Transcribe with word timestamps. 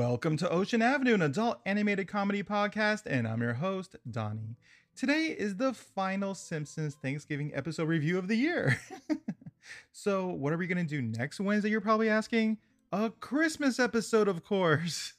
Welcome 0.00 0.38
to 0.38 0.48
Ocean 0.48 0.80
Avenue, 0.80 1.12
an 1.12 1.20
adult 1.20 1.60
animated 1.66 2.08
comedy 2.08 2.42
podcast, 2.42 3.02
and 3.04 3.28
I'm 3.28 3.42
your 3.42 3.52
host, 3.52 3.96
Donnie. 4.10 4.56
Today 4.96 5.36
is 5.38 5.56
the 5.56 5.74
final 5.74 6.34
Simpsons 6.34 6.94
Thanksgiving 6.94 7.52
episode 7.54 7.86
review 7.86 8.16
of 8.16 8.26
the 8.26 8.34
year. 8.34 8.80
so, 9.92 10.28
what 10.28 10.54
are 10.54 10.56
we 10.56 10.66
going 10.66 10.78
to 10.78 10.88
do 10.88 11.02
next 11.02 11.38
Wednesday? 11.38 11.68
You're 11.68 11.82
probably 11.82 12.08
asking. 12.08 12.56
A 12.90 13.10
Christmas 13.10 13.78
episode, 13.78 14.26
of 14.26 14.42
course. 14.42 15.12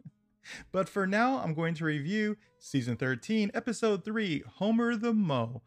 but 0.72 0.88
for 0.88 1.06
now, 1.06 1.38
I'm 1.38 1.54
going 1.54 1.74
to 1.74 1.84
review 1.84 2.38
season 2.58 2.96
13, 2.96 3.52
episode 3.54 4.04
3, 4.04 4.42
Homer 4.56 4.96
the 4.96 5.14
Moe. 5.14 5.62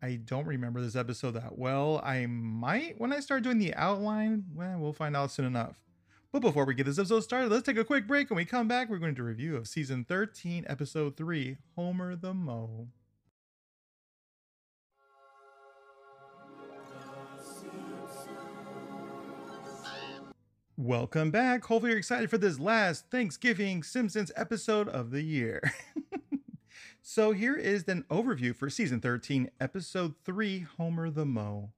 I 0.00 0.20
don't 0.24 0.46
remember 0.46 0.80
this 0.80 0.94
episode 0.94 1.32
that 1.32 1.58
well. 1.58 2.00
I 2.04 2.26
might 2.26 3.00
when 3.00 3.12
I 3.12 3.18
start 3.18 3.42
doing 3.42 3.58
the 3.58 3.74
outline. 3.74 4.44
Well, 4.54 4.78
we'll 4.78 4.92
find 4.92 5.16
out 5.16 5.32
soon 5.32 5.46
enough. 5.46 5.87
But 6.38 6.50
before 6.50 6.66
we 6.66 6.74
get 6.74 6.86
this 6.86 7.00
episode 7.00 7.24
started, 7.24 7.50
let's 7.50 7.66
take 7.66 7.78
a 7.78 7.84
quick 7.84 8.06
break. 8.06 8.30
When 8.30 8.36
we 8.36 8.44
come 8.44 8.68
back, 8.68 8.88
we're 8.88 8.98
going 8.98 9.16
to 9.16 9.24
review 9.24 9.56
of 9.56 9.66
season 9.66 10.04
13, 10.04 10.66
episode 10.68 11.16
3, 11.16 11.56
Homer 11.74 12.14
the 12.14 12.32
Moe. 12.32 12.86
Welcome 20.76 21.32
back. 21.32 21.64
Hopefully, 21.64 21.90
you're 21.90 21.98
excited 21.98 22.30
for 22.30 22.38
this 22.38 22.60
last 22.60 23.10
Thanksgiving 23.10 23.82
Simpsons 23.82 24.30
episode 24.36 24.88
of 24.88 25.10
the 25.10 25.22
year. 25.22 25.60
so, 27.02 27.32
here 27.32 27.56
is 27.56 27.82
an 27.88 28.04
overview 28.10 28.54
for 28.54 28.70
season 28.70 29.00
13, 29.00 29.50
episode 29.60 30.14
3 30.24 30.66
Homer 30.76 31.10
the 31.10 31.26
Moe. 31.26 31.72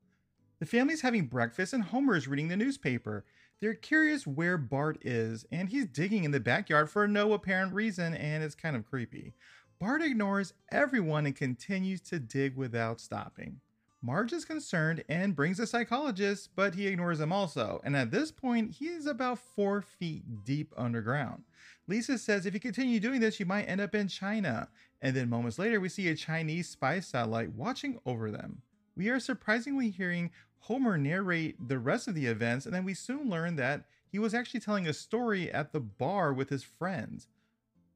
The 0.58 0.66
family's 0.66 1.00
having 1.00 1.28
breakfast, 1.28 1.72
and 1.72 1.84
Homer 1.84 2.14
is 2.14 2.28
reading 2.28 2.48
the 2.48 2.58
newspaper. 2.58 3.24
They're 3.60 3.74
curious 3.74 4.26
where 4.26 4.56
Bart 4.56 4.98
is, 5.02 5.44
and 5.52 5.68
he's 5.68 5.86
digging 5.86 6.24
in 6.24 6.30
the 6.30 6.40
backyard 6.40 6.88
for 6.88 7.06
no 7.06 7.34
apparent 7.34 7.74
reason, 7.74 8.14
and 8.14 8.42
it's 8.42 8.54
kind 8.54 8.74
of 8.74 8.86
creepy. 8.86 9.34
Bart 9.78 10.02
ignores 10.02 10.54
everyone 10.72 11.26
and 11.26 11.36
continues 11.36 12.00
to 12.02 12.18
dig 12.18 12.56
without 12.56 13.00
stopping. 13.00 13.60
Marge 14.02 14.32
is 14.32 14.46
concerned 14.46 15.04
and 15.10 15.36
brings 15.36 15.60
a 15.60 15.66
psychologist, 15.66 16.50
but 16.56 16.74
he 16.74 16.86
ignores 16.86 17.20
him 17.20 17.32
also. 17.32 17.82
And 17.84 17.94
at 17.94 18.10
this 18.10 18.32
point, 18.32 18.72
he 18.72 18.86
is 18.86 19.04
about 19.04 19.38
four 19.38 19.82
feet 19.82 20.44
deep 20.44 20.72
underground. 20.74 21.44
Lisa 21.86 22.16
says 22.16 22.46
if 22.46 22.54
you 22.54 22.60
continue 22.60 22.98
doing 22.98 23.20
this, 23.20 23.38
you 23.38 23.44
might 23.44 23.64
end 23.64 23.82
up 23.82 23.94
in 23.94 24.08
China. 24.08 24.68
And 25.02 25.14
then 25.14 25.28
moments 25.28 25.58
later, 25.58 25.80
we 25.80 25.90
see 25.90 26.08
a 26.08 26.14
Chinese 26.14 26.68
spy 26.68 27.00
satellite 27.00 27.52
watching 27.52 27.98
over 28.06 28.30
them. 28.30 28.62
We 28.96 29.08
are 29.08 29.20
surprisingly 29.20 29.90
hearing 29.90 30.30
Homer 30.60 30.98
narrate 30.98 31.68
the 31.68 31.78
rest 31.78 32.06
of 32.06 32.14
the 32.14 32.26
events, 32.26 32.66
and 32.66 32.74
then 32.74 32.84
we 32.84 32.94
soon 32.94 33.30
learn 33.30 33.56
that 33.56 33.86
he 34.10 34.18
was 34.18 34.34
actually 34.34 34.60
telling 34.60 34.86
a 34.86 34.92
story 34.92 35.50
at 35.50 35.72
the 35.72 35.80
bar 35.80 36.32
with 36.32 36.50
his 36.50 36.62
friends. 36.62 37.28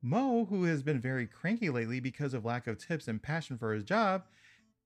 Moe, 0.01 0.45
who 0.47 0.65
has 0.65 0.83
been 0.83 1.01
very 1.01 1.27
cranky 1.27 1.71
lately 1.71 1.99
because 1.99 2.35
of 2.35 2.45
lack 2.45 2.67
of 2.67 2.79
tips 2.79 3.09
and 3.09 3.23
passion 3.23 3.59
for 3.59 3.73
his 3.73 3.85
job, 3.85 4.25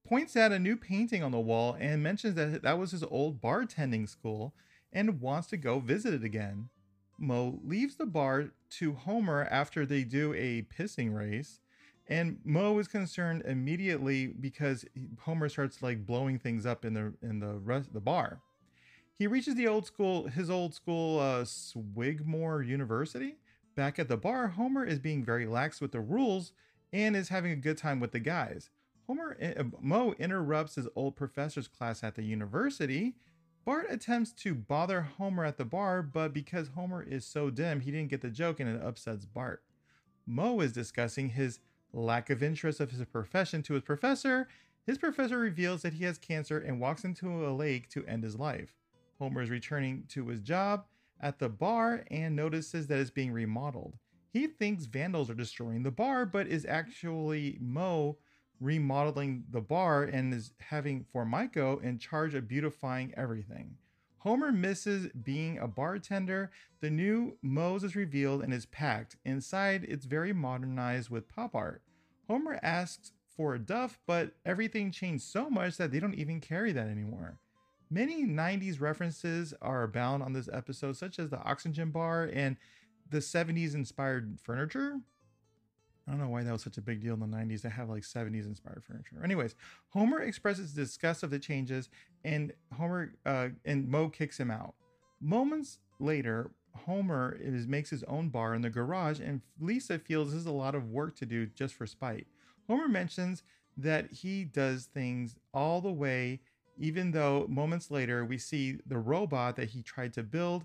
points 0.06 0.36
at 0.36 0.52
a 0.52 0.58
new 0.58 0.76
painting 0.76 1.22
on 1.22 1.32
the 1.32 1.40
wall 1.40 1.76
and 1.78 2.02
mentions 2.02 2.34
that 2.34 2.62
that 2.62 2.78
was 2.78 2.92
his 2.92 3.02
old 3.04 3.40
bartending 3.40 4.08
school 4.08 4.54
and 4.92 5.20
wants 5.20 5.48
to 5.48 5.56
go 5.56 5.80
visit 5.80 6.14
it 6.14 6.24
again. 6.24 6.68
Moe 7.18 7.60
leaves 7.64 7.96
the 7.96 8.06
bar 8.06 8.50
to 8.70 8.92
Homer 8.94 9.46
after 9.50 9.84
they 9.84 10.04
do 10.04 10.32
a 10.34 10.62
pissing 10.62 11.14
race, 11.14 11.60
and 12.08 12.38
Moe 12.44 12.78
is 12.78 12.88
concerned 12.88 13.42
immediately 13.46 14.28
because 14.28 14.84
Homer 15.20 15.48
starts 15.48 15.82
like 15.82 16.06
blowing 16.06 16.38
things 16.38 16.64
up 16.66 16.84
in 16.84 16.94
the 16.94 17.12
in 17.22 17.40
the 17.40 17.54
rest 17.54 17.92
the 17.92 18.00
bar. 18.00 18.40
He 19.18 19.26
reaches 19.26 19.56
the 19.56 19.66
old 19.66 19.84
school, 19.84 20.28
his 20.28 20.48
old 20.48 20.74
school, 20.74 21.18
uh, 21.18 21.42
Swigmore 21.42 22.66
University. 22.66 23.36
Back 23.74 23.98
at 23.98 24.08
the 24.08 24.16
bar, 24.16 24.48
Homer 24.48 24.84
is 24.84 24.98
being 24.98 25.24
very 25.24 25.46
lax 25.46 25.80
with 25.80 25.92
the 25.92 26.00
rules 26.00 26.52
and 26.92 27.16
is 27.16 27.28
having 27.28 27.52
a 27.52 27.56
good 27.56 27.76
time 27.76 28.00
with 28.00 28.12
the 28.12 28.20
guys. 28.20 28.70
Homer 29.06 29.36
uh, 29.42 29.64
Moe 29.80 30.14
interrupts 30.18 30.76
his 30.76 30.88
old 30.94 31.16
professor's 31.16 31.68
class 31.68 32.04
at 32.04 32.14
the 32.14 32.22
university. 32.22 33.16
Bart 33.64 33.86
attempts 33.90 34.32
to 34.32 34.54
bother 34.54 35.02
Homer 35.02 35.44
at 35.44 35.58
the 35.58 35.64
bar, 35.64 36.02
but 36.02 36.32
because 36.32 36.68
Homer 36.68 37.02
is 37.02 37.26
so 37.26 37.50
dim, 37.50 37.80
he 37.80 37.90
didn't 37.90 38.10
get 38.10 38.22
the 38.22 38.30
joke 38.30 38.60
and 38.60 38.68
it 38.68 38.82
upsets 38.82 39.26
Bart. 39.26 39.62
Moe 40.26 40.60
is 40.60 40.72
discussing 40.72 41.30
his 41.30 41.58
lack 41.92 42.30
of 42.30 42.42
interest 42.42 42.80
of 42.80 42.90
his 42.90 43.04
profession 43.06 43.62
to 43.62 43.74
his 43.74 43.82
professor. 43.82 44.48
His 44.86 44.98
professor 44.98 45.38
reveals 45.38 45.82
that 45.82 45.94
he 45.94 46.04
has 46.04 46.18
cancer 46.18 46.58
and 46.58 46.80
walks 46.80 47.04
into 47.04 47.46
a 47.46 47.52
lake 47.52 47.88
to 47.90 48.06
end 48.06 48.24
his 48.24 48.38
life. 48.38 48.74
Homer 49.18 49.42
is 49.42 49.50
returning 49.50 50.04
to 50.08 50.28
his 50.28 50.40
job 50.40 50.84
at 51.20 51.38
the 51.38 51.48
bar 51.48 52.04
and 52.10 52.36
notices 52.36 52.86
that 52.86 52.98
it's 52.98 53.10
being 53.10 53.32
remodeled. 53.32 53.96
He 54.32 54.46
thinks 54.46 54.84
vandals 54.84 55.30
are 55.30 55.34
destroying 55.34 55.82
the 55.82 55.90
bar, 55.90 56.26
but 56.26 56.46
is 56.46 56.64
actually 56.66 57.58
Moe 57.60 58.18
remodeling 58.60 59.44
the 59.50 59.60
bar 59.60 60.04
and 60.04 60.32
is 60.34 60.52
having 60.58 61.04
Formico 61.14 61.82
in 61.82 61.98
charge 61.98 62.34
of 62.34 62.48
beautifying 62.48 63.12
everything. 63.16 63.76
Homer 64.20 64.50
misses 64.50 65.08
being 65.22 65.58
a 65.58 65.68
bartender. 65.68 66.50
The 66.80 66.90
new 66.90 67.38
Moe's 67.40 67.84
is 67.84 67.94
revealed 67.94 68.42
and 68.42 68.52
is 68.52 68.66
packed. 68.66 69.16
Inside, 69.24 69.84
it's 69.88 70.06
very 70.06 70.32
modernized 70.32 71.08
with 71.08 71.28
pop 71.28 71.54
art. 71.54 71.82
Homer 72.28 72.58
asks 72.62 73.12
for 73.36 73.54
a 73.54 73.58
duff, 73.58 74.00
but 74.06 74.32
everything 74.44 74.90
changed 74.90 75.24
so 75.24 75.48
much 75.48 75.76
that 75.76 75.92
they 75.92 76.00
don't 76.00 76.14
even 76.14 76.40
carry 76.40 76.72
that 76.72 76.88
anymore. 76.88 77.38
Many 77.90 78.26
90s 78.26 78.80
references 78.80 79.54
are 79.62 79.84
abound 79.84 80.22
on 80.22 80.32
this 80.32 80.48
episode, 80.52 80.96
such 80.96 81.18
as 81.18 81.30
the 81.30 81.40
oxygen 81.42 81.90
bar 81.90 82.28
and 82.32 82.56
the 83.08 83.18
70s 83.18 83.74
inspired 83.74 84.38
furniture. 84.42 84.98
I 86.08 86.12
don't 86.12 86.20
know 86.20 86.28
why 86.28 86.42
that 86.42 86.52
was 86.52 86.62
such 86.62 86.78
a 86.78 86.82
big 86.82 87.02
deal 87.02 87.14
in 87.14 87.20
the 87.20 87.26
90s 87.26 87.60
to 87.62 87.68
have 87.68 87.90
like 87.90 88.02
70s 88.02 88.46
inspired 88.46 88.82
furniture. 88.82 89.22
Anyways, 89.22 89.54
Homer 89.90 90.22
expresses 90.22 90.72
disgust 90.72 91.22
of 91.22 91.30
the 91.30 91.38
changes 91.38 91.90
and 92.24 92.52
Homer 92.74 93.12
uh, 93.26 93.48
and 93.66 93.86
Moe 93.86 94.08
kicks 94.08 94.40
him 94.40 94.50
out. 94.50 94.74
Moments 95.20 95.80
later, 96.00 96.50
Homer 96.74 97.36
is, 97.38 97.66
makes 97.66 97.90
his 97.90 98.04
own 98.04 98.30
bar 98.30 98.54
in 98.54 98.62
the 98.62 98.70
garage 98.70 99.20
and 99.20 99.42
Lisa 99.60 99.98
feels 99.98 100.30
this 100.30 100.40
is 100.40 100.46
a 100.46 100.52
lot 100.52 100.74
of 100.74 100.88
work 100.88 101.14
to 101.16 101.26
do 101.26 101.46
just 101.46 101.74
for 101.74 101.86
spite. 101.86 102.26
Homer 102.68 102.88
mentions 102.88 103.42
that 103.76 104.10
he 104.10 104.44
does 104.44 104.86
things 104.86 105.36
all 105.52 105.80
the 105.80 105.92
way 105.92 106.40
even 106.78 107.10
though 107.10 107.44
moments 107.48 107.90
later 107.90 108.24
we 108.24 108.38
see 108.38 108.78
the 108.86 108.98
robot 108.98 109.56
that 109.56 109.68
he 109.70 109.82
tried 109.82 110.12
to 110.14 110.22
build 110.22 110.64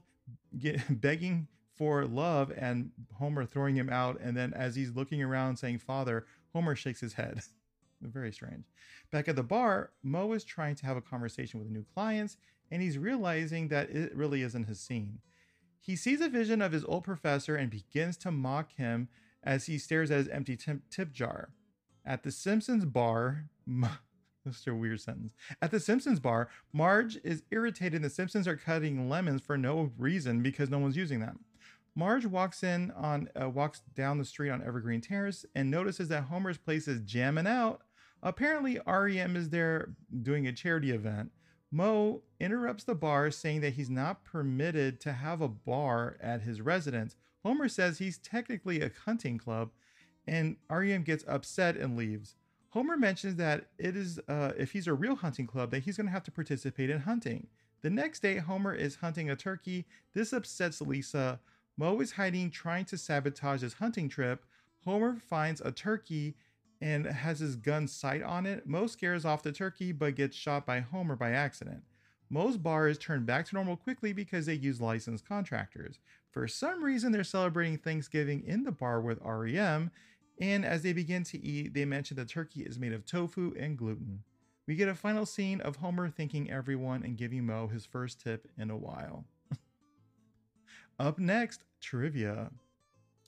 get, 0.57 0.79
begging 1.01 1.47
for 1.83 2.05
love 2.05 2.49
and 2.55 2.91
Homer 3.15 3.45
throwing 3.45 3.75
him 3.75 3.89
out. 3.89 4.17
And 4.21 4.37
then 4.37 4.53
as 4.53 4.73
he's 4.73 4.95
looking 4.95 5.21
around 5.21 5.57
saying, 5.57 5.79
Father, 5.79 6.25
Homer 6.53 6.77
shakes 6.77 7.01
his 7.01 7.11
head. 7.11 7.41
Very 8.01 8.31
strange. 8.31 8.63
Back 9.11 9.27
at 9.27 9.35
the 9.35 9.43
bar, 9.43 9.91
Moe 10.01 10.31
is 10.31 10.45
trying 10.45 10.75
to 10.75 10.85
have 10.85 10.95
a 10.95 11.01
conversation 11.01 11.59
with 11.59 11.69
new 11.69 11.83
clients 11.93 12.37
and 12.71 12.81
he's 12.81 12.97
realizing 12.97 13.67
that 13.67 13.89
it 13.89 14.15
really 14.15 14.43
isn't 14.43 14.63
his 14.63 14.79
scene. 14.79 15.19
He 15.81 15.97
sees 15.97 16.21
a 16.21 16.29
vision 16.29 16.61
of 16.61 16.71
his 16.71 16.85
old 16.85 17.03
professor 17.03 17.57
and 17.57 17.69
begins 17.69 18.15
to 18.17 18.31
mock 18.31 18.71
him 18.77 19.09
as 19.43 19.65
he 19.65 19.77
stares 19.77 20.09
at 20.09 20.19
his 20.19 20.29
empty 20.29 20.55
tip, 20.55 21.11
jar. 21.11 21.49
At 22.05 22.23
the 22.23 22.31
Simpsons 22.31 22.85
bar, 22.85 23.49
that's 24.45 24.65
a 24.67 24.73
weird 24.73 25.01
sentence. 25.01 25.33
At 25.61 25.71
the 25.71 25.81
Simpsons 25.81 26.21
bar, 26.21 26.47
Marge 26.71 27.17
is 27.25 27.43
irritated 27.51 28.01
the 28.01 28.09
Simpsons 28.09 28.47
are 28.47 28.55
cutting 28.55 29.09
lemons 29.09 29.41
for 29.41 29.57
no 29.57 29.91
reason 29.97 30.41
because 30.41 30.69
no 30.69 30.79
one's 30.79 30.95
using 30.95 31.19
them. 31.19 31.41
Marge 31.95 32.25
walks 32.25 32.63
in 32.63 32.91
on 32.91 33.29
uh, 33.39 33.49
walks 33.49 33.81
down 33.95 34.17
the 34.17 34.25
street 34.25 34.49
on 34.49 34.63
Evergreen 34.63 35.01
Terrace 35.01 35.45
and 35.55 35.69
notices 35.69 36.07
that 36.07 36.23
Homer's 36.23 36.57
place 36.57 36.87
is 36.87 37.01
jamming 37.01 37.47
out. 37.47 37.81
Apparently, 38.23 38.79
REM 38.87 39.35
is 39.35 39.49
there 39.49 39.95
doing 40.21 40.47
a 40.47 40.53
charity 40.53 40.91
event. 40.91 41.31
Moe 41.71 42.21
interrupts 42.39 42.83
the 42.83 42.95
bar, 42.95 43.31
saying 43.31 43.61
that 43.61 43.73
he's 43.73 43.89
not 43.89 44.23
permitted 44.23 45.01
to 45.01 45.11
have 45.11 45.41
a 45.41 45.47
bar 45.47 46.17
at 46.21 46.41
his 46.41 46.61
residence. 46.61 47.15
Homer 47.43 47.67
says 47.67 47.97
he's 47.97 48.19
technically 48.19 48.81
a 48.81 48.91
hunting 49.05 49.37
club, 49.37 49.71
and 50.25 50.55
REM 50.69 51.03
gets 51.03 51.25
upset 51.27 51.75
and 51.75 51.97
leaves. 51.97 52.35
Homer 52.69 52.95
mentions 52.95 53.35
that 53.35 53.65
it 53.77 53.95
is 53.95 54.19
uh, 54.27 54.53
if 54.57 54.71
he's 54.71 54.87
a 54.87 54.93
real 54.93 55.15
hunting 55.15 55.45
club 55.45 55.71
that 55.71 55.83
he's 55.83 55.97
going 55.97 56.07
to 56.07 56.13
have 56.13 56.23
to 56.23 56.31
participate 56.31 56.89
in 56.89 57.01
hunting. 57.01 57.47
The 57.81 57.89
next 57.89 58.21
day, 58.21 58.37
Homer 58.37 58.73
is 58.73 58.95
hunting 58.95 59.29
a 59.29 59.35
turkey. 59.35 59.85
This 60.13 60.31
upsets 60.31 60.79
Lisa. 60.79 61.39
Moe 61.77 61.99
is 62.01 62.13
hiding, 62.13 62.51
trying 62.51 62.85
to 62.85 62.97
sabotage 62.97 63.61
his 63.61 63.73
hunting 63.73 64.09
trip. 64.09 64.45
Homer 64.85 65.15
finds 65.15 65.61
a 65.61 65.71
turkey 65.71 66.35
and 66.81 67.05
has 67.05 67.39
his 67.39 67.55
gun 67.55 67.87
sight 67.87 68.21
on 68.21 68.45
it. 68.45 68.67
Moe 68.67 68.87
scares 68.87 69.25
off 69.25 69.43
the 69.43 69.51
turkey 69.51 69.91
but 69.91 70.15
gets 70.15 70.35
shot 70.35 70.65
by 70.65 70.81
Homer 70.81 71.15
by 71.15 71.31
accident. 71.31 71.83
Moe's 72.29 72.57
bar 72.57 72.87
is 72.87 72.97
turned 72.97 73.25
back 73.25 73.45
to 73.47 73.55
normal 73.55 73.77
quickly 73.77 74.11
because 74.11 74.45
they 74.45 74.53
use 74.53 74.81
licensed 74.81 75.27
contractors. 75.27 75.99
For 76.31 76.47
some 76.47 76.83
reason, 76.83 77.11
they're 77.11 77.23
celebrating 77.23 77.77
Thanksgiving 77.77 78.43
in 78.45 78.63
the 78.63 78.71
bar 78.71 78.99
with 79.01 79.19
REM, 79.23 79.91
and 80.41 80.65
as 80.65 80.81
they 80.81 80.93
begin 80.93 81.23
to 81.25 81.39
eat, 81.43 81.73
they 81.73 81.85
mention 81.85 82.17
the 82.17 82.25
turkey 82.25 82.61
is 82.61 82.79
made 82.79 82.91
of 82.91 83.05
tofu 83.05 83.53
and 83.57 83.77
gluten. 83.77 84.23
We 84.67 84.75
get 84.75 84.89
a 84.89 84.95
final 84.95 85.25
scene 85.25 85.61
of 85.61 85.75
Homer 85.75 86.09
thanking 86.09 86.49
everyone 86.49 87.03
and 87.03 87.17
giving 87.17 87.45
Moe 87.45 87.67
his 87.67 87.85
first 87.85 88.19
tip 88.19 88.47
in 88.57 88.71
a 88.71 88.77
while. 88.77 89.25
Up 90.99 91.17
next, 91.17 91.63
trivia. 91.81 92.51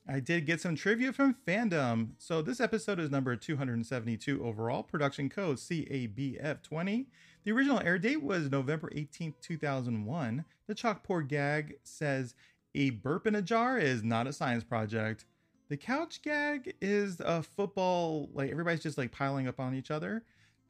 I 0.07 0.19
did 0.19 0.45
get 0.45 0.61
some 0.61 0.75
trivia 0.75 1.11
from 1.11 1.35
fandom. 1.47 2.09
So 2.19 2.43
this 2.43 2.59
episode 2.59 2.99
is 2.99 3.09
number 3.09 3.35
272 3.35 4.45
overall, 4.45 4.83
production 4.83 5.29
code 5.29 5.57
CABF20. 5.57 7.07
The 7.43 7.51
original 7.51 7.79
air 7.79 7.97
date 7.97 8.21
was 8.21 8.51
November 8.51 8.91
18th, 8.95 9.33
2001. 9.41 10.45
The 10.67 10.75
chalkboard 10.75 11.27
gag 11.27 11.79
says, 11.83 12.35
A 12.75 12.91
burp 12.91 13.25
in 13.25 13.33
a 13.33 13.41
jar 13.41 13.79
is 13.79 14.03
not 14.03 14.27
a 14.27 14.33
science 14.33 14.63
project. 14.63 15.25
The 15.67 15.77
couch 15.77 16.21
gag 16.21 16.75
is 16.79 17.19
a 17.19 17.41
football, 17.41 18.29
like 18.31 18.51
everybody's 18.51 18.83
just 18.83 18.99
like 18.99 19.11
piling 19.11 19.47
up 19.47 19.59
on 19.59 19.73
each 19.73 19.89
other. 19.89 20.23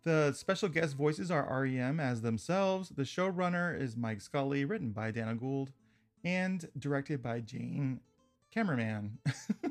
The 0.04 0.32
special 0.32 0.70
guest 0.70 0.96
voices 0.96 1.30
are 1.30 1.62
REM 1.62 2.00
as 2.00 2.22
themselves. 2.22 2.90
The 2.90 3.04
showrunner 3.04 3.78
is 3.78 3.98
Mike 3.98 4.22
Scully, 4.22 4.64
written 4.64 4.92
by 4.92 5.12
Dana 5.12 5.36
Gould 5.36 5.74
and 6.26 6.68
directed 6.78 7.22
by 7.22 7.40
Jane 7.40 8.02
Cameraman. 8.52 9.20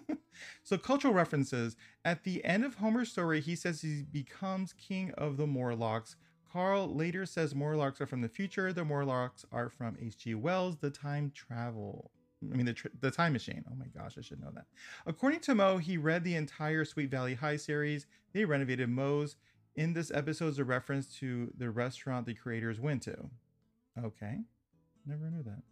so, 0.62 0.79
cultural 0.79 1.12
references. 1.12 1.77
At 2.05 2.25
the 2.25 2.45
end 2.45 2.65
of 2.65 2.77
Homer's 2.77 3.11
story, 3.11 3.41
he 3.41 3.56
says 3.56 3.83
he 3.83 4.05
becomes 4.11 4.73
king 4.73 5.12
of 5.19 5.37
the 5.37 5.47
Morlocks. 5.47 6.17
Carl 6.51 6.95
later 6.95 7.27
says 7.27 7.55
Morlocks 7.55 8.01
are 8.01 8.06
from 8.06 8.21
the 8.21 8.29
future. 8.29 8.73
The 8.73 8.85
Morlocks 8.85 9.45
are 9.51 9.69
from 9.69 9.97
H.G. 10.01 10.37
Wells, 10.37 10.77
the 10.77 10.91
time 10.91 11.33
travel. 11.35 12.12
I 12.53 12.56
mean, 12.56 12.67
the, 12.67 12.75
tr- 12.75 12.89
the 13.01 13.11
time 13.11 13.33
machine. 13.33 13.65
Oh 13.69 13.75
my 13.75 13.87
gosh, 13.87 14.17
I 14.19 14.21
should 14.21 14.41
know 14.41 14.53
that. 14.55 14.67
According 15.06 15.41
to 15.41 15.55
Moe, 15.55 15.79
he 15.79 15.97
read 15.97 16.23
the 16.23 16.37
entire 16.37 16.85
Sweet 16.85 17.11
Valley 17.11 17.35
High 17.35 17.56
series. 17.56 18.06
They 18.33 18.45
renovated 18.45 18.89
Moe's. 18.89 19.37
In 19.75 19.95
this 19.95 20.12
episode 20.15 20.49
is 20.49 20.59
a 20.61 20.65
reference 20.65 21.09
to 21.19 21.51
the 21.56 21.71
restaurant 21.71 22.27
the 22.27 22.35
creators 22.35 22.79
went 22.79 23.03
to. 23.03 23.17
Okay, 23.99 24.39
never 25.06 25.31
knew 25.31 25.43
that. 25.43 25.62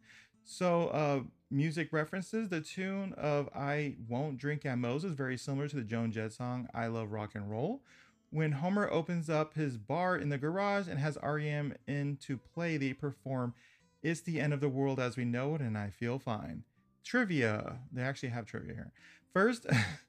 So, 0.44 0.88
uh, 0.88 1.20
music 1.50 1.92
references 1.92 2.48
the 2.48 2.60
tune 2.60 3.12
of 3.14 3.48
I 3.54 3.96
Won't 4.08 4.38
Drink 4.38 4.66
at 4.66 4.78
is 4.84 5.04
very 5.12 5.36
similar 5.36 5.68
to 5.68 5.76
the 5.76 5.82
Joan 5.82 6.10
Jett 6.10 6.32
song 6.32 6.68
I 6.74 6.86
Love 6.88 7.12
Rock 7.12 7.34
and 7.34 7.50
Roll. 7.50 7.82
When 8.30 8.52
Homer 8.52 8.90
opens 8.90 9.28
up 9.28 9.54
his 9.54 9.76
bar 9.76 10.16
in 10.16 10.30
the 10.30 10.38
garage 10.38 10.88
and 10.88 10.98
has 10.98 11.18
REM 11.22 11.74
in 11.86 12.16
to 12.22 12.38
play, 12.38 12.76
they 12.76 12.94
perform 12.94 13.54
It's 14.02 14.22
the 14.22 14.40
End 14.40 14.52
of 14.52 14.60
the 14.60 14.68
World 14.68 14.98
as 14.98 15.16
We 15.16 15.24
Know 15.24 15.54
It 15.54 15.60
and 15.60 15.76
I 15.76 15.90
Feel 15.90 16.18
Fine. 16.18 16.64
Trivia. 17.04 17.80
They 17.92 18.02
actually 18.02 18.30
have 18.30 18.46
trivia 18.46 18.74
here. 18.74 18.92
First, 19.32 19.66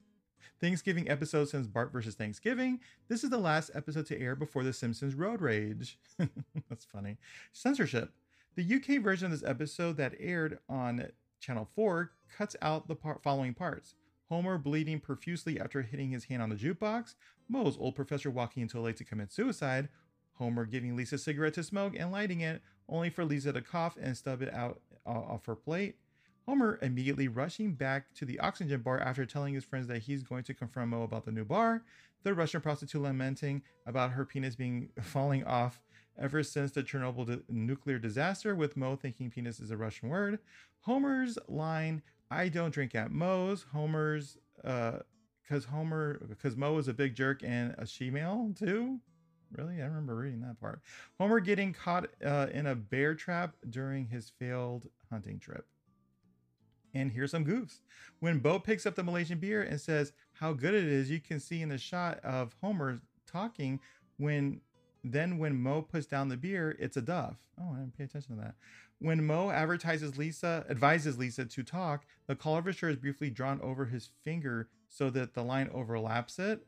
Thanksgiving 0.62 1.10
episode 1.10 1.50
since 1.50 1.68
Bart 1.68 1.92
versus 1.92 2.16
Thanksgiving. 2.16 2.80
This 3.10 3.24
is 3.26 3.30
the 3.30 3.38
last 3.38 3.72
episode 3.76 4.06
to 4.08 4.20
air 4.20 4.36
before 4.36 4.64
The 4.64 4.72
Simpsons 4.72 5.16
Road 5.16 5.42
Rage. 5.42 6.00
That's 6.70 6.86
funny. 6.86 7.18
Censorship. 7.52 8.14
The 8.56 8.76
UK 8.76 9.02
version 9.02 9.26
of 9.26 9.32
this 9.32 9.50
episode 9.50 9.98
that 9.98 10.14
aired 10.20 10.60
on 10.70 11.08
Channel 11.40 11.68
4 11.76 12.12
cuts 12.38 12.56
out 12.62 12.88
the 12.88 12.96
par- 12.96 13.20
following 13.24 13.56
parts 13.56 13.96
Homer 14.30 14.60
bleeding 14.60 15.00
profusely 15.00 15.60
after 15.60 15.82
hitting 15.82 16.12
his 16.12 16.26
hand 16.26 16.44
on 16.44 16.50
the 16.50 16.56
jukebox, 16.56 17.16
Moe's 17.50 17.78
old 17.80 17.96
professor 17.96 18.30
walking 18.30 18.62
into 18.62 18.78
a 18.78 18.82
lake 18.82 18.96
to 18.98 19.04
commit 19.04 19.32
suicide, 19.32 19.90
Homer 20.34 20.66
giving 20.66 20.96
Lisa 20.96 21.16
a 21.16 21.18
cigarette 21.18 21.56
to 21.56 21.64
smoke 21.64 21.96
and 21.98 22.12
lighting 22.12 22.42
it, 22.42 22.62
only 22.88 23.10
for 23.10 23.26
Lisa 23.26 23.52
to 23.54 23.62
cough 23.62 23.98
and 24.00 24.16
stub 24.16 24.44
it 24.44 24.54
out 24.54 24.82
uh, 25.06 25.10
off 25.10 25.46
her 25.48 25.56
plate. 25.56 25.96
Homer 26.46 26.78
immediately 26.82 27.28
rushing 27.28 27.74
back 27.74 28.14
to 28.16 28.26
the 28.26 28.40
oxygen 28.40 28.82
bar 28.82 29.00
after 29.00 29.26
telling 29.26 29.56
his 29.56 29.64
friends 29.64 29.88
that 29.88 30.04
he's 30.04 30.22
going 30.22 30.44
to 30.44 30.54
confront 30.54 30.90
Moe 30.90 31.04
about 31.04 31.26
the 31.26 31.32
new 31.32 31.46
bar. 31.46 31.84
The 32.24 32.36
Russian 32.36 32.62
prostitute 32.62 33.02
lamenting 33.02 33.64
about 33.88 34.12
her 34.12 34.26
penis 34.26 34.56
being 34.56 34.90
falling 35.02 35.44
off 35.44 35.82
ever 36.20 36.44
since 36.44 36.72
the 36.72 36.84
Chernobyl 36.84 37.28
di- 37.28 37.44
nuclear 37.50 38.00
disaster, 38.00 38.56
with 38.56 38.78
Moe 38.78 38.96
thinking 38.96 39.30
penis 39.30 39.60
is 39.60 39.72
a 39.72 39.78
Russian 39.78 40.10
word. 40.10 40.40
Homer's 40.82 41.38
line, 41.48 42.02
I 42.30 42.50
don't 42.50 42.74
drink 42.74 42.96
at 42.96 43.12
Moe's, 43.12 43.66
Homer's, 43.72 44.38
uh, 44.64 45.00
because 45.42 45.66
Homer, 45.66 46.20
because 46.28 46.56
Moe 46.56 46.78
is 46.78 46.88
a 46.88 46.94
big 46.94 47.16
jerk 47.16 47.44
and 47.44 47.76
a 47.78 47.86
she-male 47.86 48.54
too. 48.58 49.00
Really? 49.52 49.82
I 49.82 49.86
remember 49.86 50.16
reading 50.16 50.42
that 50.42 50.60
part. 50.60 50.82
Homer 51.20 51.40
getting 51.40 51.74
caught 51.74 52.08
uh, 52.26 52.48
in 52.52 52.66
a 52.66 52.76
bear 52.76 53.14
trap 53.14 53.56
during 53.70 54.08
his 54.08 54.32
failed 54.40 54.88
hunting 55.12 55.40
trip. 55.40 55.68
And 56.96 57.12
here's 57.12 57.32
some 57.32 57.46
goofs. 57.46 57.80
When 58.20 58.42
Moe 58.42 58.60
picks 58.60 58.86
up 58.86 58.96
the 58.96 59.04
Malaysian 59.04 59.40
beer 59.40 59.62
and 59.62 59.80
says 59.80 60.14
how 60.34 60.54
good 60.54 60.74
it 60.74 60.86
is, 60.86 61.10
you 61.10 61.20
can 61.20 61.40
see 61.40 61.62
in 61.62 61.70
the 61.70 61.78
shot 61.78 62.20
of 62.24 62.56
Homer 62.62 63.00
talking 63.28 63.80
when 64.18 64.62
then 65.04 65.38
when 65.38 65.62
Moe 65.62 65.82
puts 65.82 66.06
down 66.06 66.30
the 66.30 66.38
beer, 66.38 66.76
it's 66.80 66.98
a 66.98 67.02
Duff. 67.02 67.36
Oh, 67.60 67.74
I 67.74 67.80
didn't 67.80 67.98
pay 67.98 68.06
attention 68.06 68.36
to 68.36 68.42
that. 68.42 68.56
When 69.00 69.26
Moe 69.26 69.50
advertises 69.50 70.18
Lisa, 70.18 70.66
advises 70.70 71.18
Lisa 71.18 71.46
to 71.46 71.64
talk, 71.64 72.06
the 72.28 72.36
collar 72.36 72.72
shirt 72.72 72.92
is 72.92 72.98
briefly 72.98 73.30
drawn 73.30 73.60
over 73.62 73.86
his 73.86 74.10
finger 74.24 74.70
so 74.88 75.10
that 75.10 75.34
the 75.34 75.44
line 75.44 75.70
overlaps 75.74 76.40
it. 76.40 76.66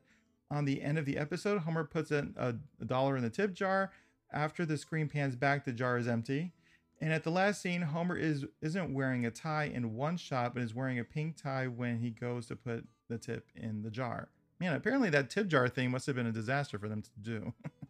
On 0.52 0.66
the 0.66 0.82
end 0.82 0.98
of 0.98 1.06
the 1.06 1.18
episode, 1.18 1.62
Homer 1.62 1.86
puts 1.86 2.12
a, 2.12 2.28
a 2.38 2.86
dollar 2.86 3.16
in 3.16 3.24
the 3.24 3.30
tip 3.30 3.54
jar. 3.54 3.92
After 4.32 4.66
the 4.66 4.78
screen 4.78 5.08
pans 5.08 5.36
back, 5.36 5.64
the 5.64 5.72
jar 5.72 5.98
is 5.98 6.08
empty. 6.08 6.52
And 7.00 7.14
at 7.14 7.24
the 7.24 7.32
last 7.32 7.62
scene, 7.62 7.82
Homer 7.82 8.18
is 8.18 8.46
isn't 8.62 8.94
wearing 8.94 9.26
a 9.26 9.32
tie 9.32 9.66
in 9.66 9.96
one 9.96 10.18
shot, 10.18 10.54
but 10.54 10.64
is 10.64 10.76
wearing 10.76 11.00
a 11.00 11.04
pink 11.04 11.38
tie 11.42 11.68
when 11.68 12.00
he 12.00 12.10
goes 12.10 12.48
to 12.48 12.56
put 12.56 12.86
the 13.10 13.18
tip 13.18 13.48
in 13.56 13.82
the 13.82 13.90
jar. 13.90 14.30
Man, 14.60 14.74
apparently 14.74 15.10
that 15.10 15.30
tip 15.30 15.48
jar 15.48 15.68
thing 15.68 15.92
must 15.92 16.06
have 16.08 16.16
been 16.16 16.28
a 16.28 16.32
disaster 16.32 16.80
for 16.80 16.88
them 16.88 17.02
to 17.02 17.10
do. 17.22 17.54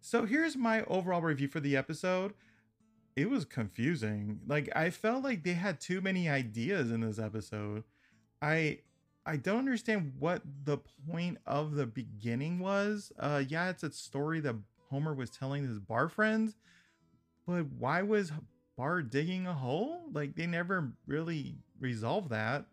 so 0.00 0.24
here's 0.24 0.56
my 0.56 0.82
overall 0.84 1.20
review 1.22 1.48
for 1.48 1.60
the 1.60 1.76
episode. 1.76 2.32
It 3.16 3.28
was 3.28 3.44
confusing. 3.44 4.40
Like 4.46 4.68
I 4.74 4.90
felt 4.90 5.24
like 5.24 5.42
they 5.44 5.54
had 5.54 5.80
too 5.80 6.00
many 6.00 6.28
ideas 6.28 6.90
in 6.90 7.00
this 7.00 7.18
episode. 7.18 7.84
I 8.40 8.78
I 9.26 9.36
don't 9.36 9.58
understand 9.58 10.14
what 10.18 10.42
the 10.64 10.78
point 11.08 11.38
of 11.46 11.74
the 11.74 11.86
beginning 11.86 12.58
was. 12.58 13.12
Uh 13.18 13.42
yeah, 13.46 13.68
it's 13.70 13.82
a 13.82 13.90
story 13.92 14.40
that 14.40 14.56
Homer 14.90 15.14
was 15.14 15.30
telling 15.30 15.64
his 15.66 15.78
bar 15.78 16.08
friends, 16.08 16.56
but 17.46 17.66
why 17.78 18.02
was 18.02 18.32
Bart 18.76 19.10
digging 19.10 19.46
a 19.46 19.52
hole? 19.52 20.08
Like 20.12 20.36
they 20.36 20.46
never 20.46 20.92
really 21.06 21.58
resolved 21.78 22.30
that. 22.30 22.66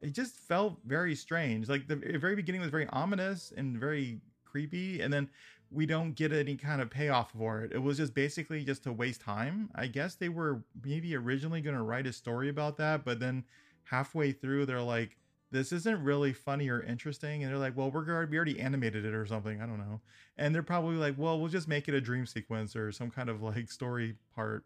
It 0.00 0.12
just 0.14 0.36
felt 0.36 0.78
very 0.86 1.14
strange. 1.14 1.68
Like 1.68 1.86
the 1.86 1.96
very 1.96 2.34
beginning 2.34 2.60
was 2.60 2.70
very 2.70 2.86
ominous 2.88 3.52
and 3.56 3.78
very 3.78 4.20
creepy, 4.52 5.00
and 5.00 5.12
then 5.12 5.28
we 5.70 5.86
don't 5.86 6.12
get 6.12 6.32
any 6.32 6.56
kind 6.56 6.82
of 6.82 6.90
payoff 6.90 7.32
for 7.32 7.62
it. 7.62 7.72
It 7.72 7.82
was 7.82 7.96
just 7.96 8.14
basically 8.14 8.62
just 8.62 8.82
to 8.84 8.92
waste 8.92 9.22
time. 9.22 9.70
I 9.74 9.86
guess 9.86 10.14
they 10.14 10.28
were 10.28 10.62
maybe 10.84 11.16
originally 11.16 11.62
going 11.62 11.76
to 11.76 11.82
write 11.82 12.06
a 12.06 12.12
story 12.12 12.50
about 12.50 12.76
that, 12.76 13.04
but 13.04 13.18
then 13.18 13.44
halfway 13.84 14.32
through 14.32 14.66
they're 14.66 14.82
like, 14.82 15.16
this 15.50 15.72
isn't 15.72 16.02
really 16.02 16.32
funny 16.32 16.68
or 16.68 16.82
interesting. 16.82 17.42
And 17.42 17.52
they're 17.52 17.58
like, 17.58 17.76
well, 17.76 17.90
we're 17.90 18.26
we 18.26 18.36
already 18.36 18.58
animated 18.60 19.04
it 19.04 19.14
or 19.14 19.26
something. 19.26 19.60
I 19.60 19.66
don't 19.66 19.78
know. 19.78 20.00
And 20.38 20.54
they're 20.54 20.62
probably 20.62 20.96
like, 20.96 21.14
well, 21.18 21.38
we'll 21.38 21.50
just 21.50 21.68
make 21.68 21.88
it 21.88 21.94
a 21.94 22.00
dream 22.00 22.26
sequence 22.26 22.74
or 22.74 22.90
some 22.92 23.10
kind 23.10 23.28
of 23.28 23.42
like 23.42 23.70
story 23.70 24.14
part. 24.34 24.64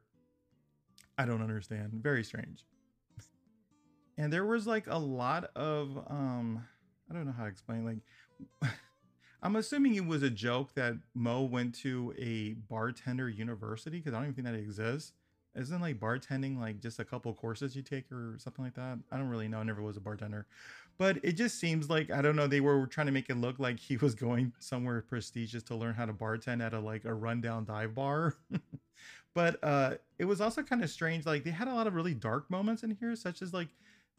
I 1.19 1.25
don't 1.25 1.43
understand. 1.43 1.91
Very 1.95 2.23
strange. 2.23 2.65
And 4.19 4.33
there 4.33 4.47
was 4.47 4.67
like 4.67 4.87
a 4.87 4.99
lot 4.99 5.51
of 5.57 5.99
um 6.09 6.65
I 7.11 7.15
don't 7.15 7.27
know 7.27 7.35
how 7.37 7.45
to 7.45 7.51
explain 7.51 7.85
like 7.85 8.71
I'm 9.47 9.55
assuming 9.55 9.95
it 9.95 10.05
was 10.05 10.25
a 10.25 10.29
joke 10.29 10.75
that 10.75 10.97
Moe 11.15 11.43
went 11.43 11.73
to 11.77 12.13
a 12.19 12.55
bartender 12.69 13.29
university 13.29 13.99
because 13.99 14.13
I 14.13 14.17
don't 14.17 14.25
even 14.25 14.35
think 14.35 14.47
that 14.49 14.59
exists. 14.59 15.13
Isn't 15.55 15.81
like 15.81 16.01
bartending 16.01 16.59
like 16.59 16.81
just 16.81 16.99
a 16.99 17.05
couple 17.05 17.33
courses 17.33 17.77
you 17.77 17.83
take 17.83 18.11
or 18.11 18.35
something 18.41 18.65
like 18.65 18.75
that? 18.75 18.99
I 19.13 19.17
don't 19.17 19.29
really 19.29 19.47
know. 19.47 19.59
I 19.59 19.63
never 19.63 19.83
was 19.83 19.97
a 19.97 20.01
bartender. 20.01 20.47
But 20.99 21.21
it 21.23 21.35
just 21.35 21.61
seems 21.61 21.89
like 21.89 22.11
I 22.11 22.23
don't 22.23 22.35
know, 22.35 22.49
they 22.49 22.61
were 22.61 22.89
trying 22.89 23.07
to 23.07 23.13
make 23.13 23.31
it 23.31 23.37
look 23.37 23.61
like 23.61 23.79
he 23.79 23.97
was 23.97 24.17
going 24.17 24.53
somewhere 24.59 25.01
prestigious 25.03 25.63
to 25.63 25.77
learn 25.77 25.95
how 25.95 26.07
to 26.07 26.13
bartend 26.13 26.61
at 26.61 26.75
a 26.75 26.81
like 26.81 27.05
a 27.05 27.15
rundown 27.15 27.65
dive 27.65 27.95
bar. 27.95 28.35
but 29.35 29.63
uh 29.63 29.95
it 30.19 30.25
was 30.25 30.41
also 30.41 30.61
kind 30.65 30.83
of 30.83 30.91
strange. 30.91 31.25
Like 31.25 31.45
they 31.45 31.53
had 31.53 31.69
a 31.69 31.75
lot 31.75 31.87
of 31.87 31.95
really 31.95 32.15
dark 32.15 32.51
moments 32.51 32.83
in 32.83 32.91
here, 32.99 33.15
such 33.15 33.43
as 33.43 33.55
like 33.55 33.69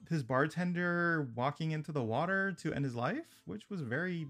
his 0.09 0.23
bartender 0.23 1.27
walking 1.35 1.71
into 1.71 1.91
the 1.91 2.01
water 2.01 2.53
to 2.61 2.73
end 2.73 2.85
his 2.85 2.95
life, 2.95 3.41
which 3.43 3.69
was 3.69 3.81
very 3.81 4.27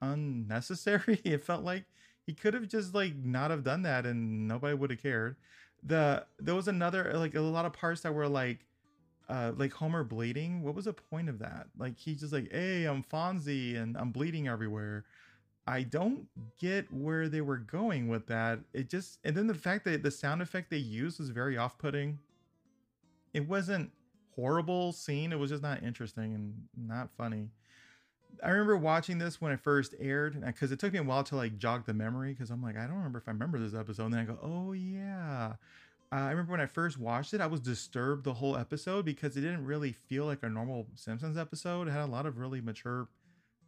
unnecessary. 0.00 1.20
It 1.24 1.44
felt 1.44 1.64
like 1.64 1.84
he 2.26 2.34
could 2.34 2.54
have 2.54 2.68
just 2.68 2.94
like 2.94 3.16
not 3.16 3.50
have 3.50 3.64
done 3.64 3.82
that 3.82 4.06
and 4.06 4.46
nobody 4.48 4.74
would 4.74 4.90
have 4.90 5.02
cared. 5.02 5.36
The 5.82 6.26
there 6.38 6.54
was 6.54 6.68
another 6.68 7.12
like 7.14 7.34
a 7.34 7.40
lot 7.40 7.64
of 7.64 7.72
parts 7.72 8.02
that 8.02 8.14
were 8.14 8.28
like 8.28 8.66
uh 9.28 9.52
like 9.56 9.72
Homer 9.72 10.04
bleeding. 10.04 10.62
What 10.62 10.74
was 10.74 10.84
the 10.86 10.92
point 10.92 11.28
of 11.28 11.38
that? 11.40 11.68
Like 11.78 11.98
he's 11.98 12.20
just 12.20 12.32
like, 12.32 12.50
"Hey, 12.52 12.84
I'm 12.84 13.02
Fonzie 13.02 13.76
and 13.76 13.96
I'm 13.96 14.10
bleeding 14.10 14.48
everywhere." 14.48 15.04
I 15.66 15.82
don't 15.82 16.26
get 16.58 16.92
where 16.92 17.28
they 17.28 17.40
were 17.42 17.58
going 17.58 18.08
with 18.08 18.26
that. 18.26 18.60
It 18.72 18.90
just 18.90 19.18
and 19.24 19.36
then 19.36 19.46
the 19.46 19.54
fact 19.54 19.84
that 19.84 20.02
the 20.02 20.10
sound 20.10 20.42
effect 20.42 20.70
they 20.70 20.78
used 20.78 21.18
was 21.20 21.30
very 21.30 21.56
off-putting. 21.56 22.18
It 23.32 23.48
wasn't 23.48 23.90
horrible 24.34 24.92
scene. 24.92 25.32
It 25.32 25.38
was 25.38 25.50
just 25.50 25.62
not 25.62 25.82
interesting 25.82 26.34
and 26.34 26.54
not 26.76 27.10
funny. 27.16 27.50
I 28.42 28.50
remember 28.50 28.76
watching 28.76 29.18
this 29.18 29.40
when 29.40 29.52
it 29.52 29.60
first 29.60 29.94
aired 29.98 30.40
because 30.44 30.72
it 30.72 30.78
took 30.78 30.92
me 30.92 30.98
a 30.98 31.02
while 31.02 31.24
to 31.24 31.36
like 31.36 31.58
jog 31.58 31.86
the 31.86 31.94
memory 31.94 32.32
because 32.32 32.50
I'm 32.50 32.62
like, 32.62 32.76
I 32.76 32.86
don't 32.86 32.96
remember 32.96 33.18
if 33.18 33.28
I 33.28 33.32
remember 33.32 33.58
this 33.58 33.74
episode. 33.74 34.06
And 34.06 34.14
then 34.14 34.20
I 34.20 34.24
go, 34.24 34.38
oh 34.42 34.72
yeah. 34.72 35.54
uh, 36.12 36.14
I 36.14 36.30
remember 36.30 36.52
when 36.52 36.60
I 36.60 36.66
first 36.66 36.98
watched 36.98 37.34
it, 37.34 37.40
I 37.40 37.46
was 37.46 37.60
disturbed 37.60 38.24
the 38.24 38.34
whole 38.34 38.56
episode 38.56 39.04
because 39.04 39.36
it 39.36 39.42
didn't 39.42 39.64
really 39.64 39.92
feel 39.92 40.26
like 40.26 40.42
a 40.42 40.48
normal 40.48 40.86
Simpsons 40.94 41.36
episode. 41.36 41.88
It 41.88 41.92
had 41.92 42.02
a 42.02 42.06
lot 42.06 42.26
of 42.26 42.38
really 42.38 42.60
mature 42.60 43.08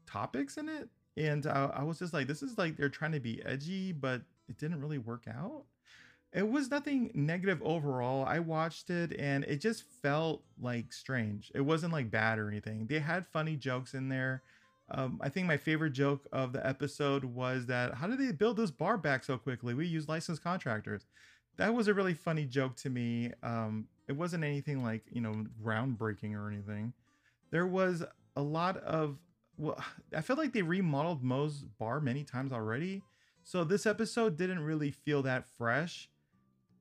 topics 0.06 0.56
in 0.56 0.68
it. 0.68 0.88
And 1.16 1.46
uh, 1.46 1.70
I 1.74 1.82
was 1.82 1.98
just 1.98 2.14
like, 2.14 2.26
this 2.26 2.42
is 2.42 2.56
like 2.56 2.76
they're 2.76 2.88
trying 2.88 3.12
to 3.12 3.20
be 3.20 3.42
edgy, 3.44 3.92
but 3.92 4.22
it 4.48 4.58
didn't 4.58 4.80
really 4.80 4.98
work 4.98 5.24
out. 5.28 5.64
It 6.32 6.48
was 6.48 6.70
nothing 6.70 7.10
negative 7.14 7.60
overall. 7.62 8.24
I 8.24 8.38
watched 8.38 8.88
it 8.88 9.14
and 9.18 9.44
it 9.44 9.60
just 9.60 9.84
felt 10.02 10.42
like 10.60 10.92
strange. 10.92 11.52
It 11.54 11.60
wasn't 11.60 11.92
like 11.92 12.10
bad 12.10 12.38
or 12.38 12.48
anything. 12.48 12.86
They 12.86 13.00
had 13.00 13.26
funny 13.26 13.56
jokes 13.56 13.92
in 13.92 14.08
there. 14.08 14.42
Um, 14.90 15.20
I 15.22 15.28
think 15.28 15.46
my 15.46 15.58
favorite 15.58 15.92
joke 15.92 16.26
of 16.32 16.52
the 16.52 16.66
episode 16.66 17.24
was 17.24 17.66
that 17.66 17.94
how 17.94 18.06
did 18.06 18.18
they 18.18 18.32
build 18.32 18.56
this 18.56 18.70
bar 18.70 18.96
back 18.96 19.24
so 19.24 19.36
quickly? 19.36 19.74
We 19.74 19.86
use 19.86 20.08
licensed 20.08 20.42
contractors. 20.42 21.06
That 21.56 21.74
was 21.74 21.86
a 21.88 21.94
really 21.94 22.14
funny 22.14 22.46
joke 22.46 22.76
to 22.76 22.90
me. 22.90 23.32
Um, 23.42 23.88
it 24.08 24.12
wasn't 24.12 24.44
anything 24.44 24.82
like, 24.82 25.04
you 25.10 25.20
know, 25.20 25.44
groundbreaking 25.62 26.34
or 26.34 26.50
anything. 26.50 26.94
There 27.50 27.66
was 27.66 28.02
a 28.36 28.42
lot 28.42 28.78
of, 28.78 29.18
well, 29.58 29.82
I 30.16 30.22
felt 30.22 30.38
like 30.38 30.54
they 30.54 30.62
remodeled 30.62 31.22
Moe's 31.22 31.64
bar 31.78 32.00
many 32.00 32.24
times 32.24 32.52
already. 32.52 33.02
So 33.44 33.64
this 33.64 33.86
episode 33.86 34.38
didn't 34.38 34.60
really 34.60 34.90
feel 34.90 35.22
that 35.22 35.46
fresh. 35.58 36.08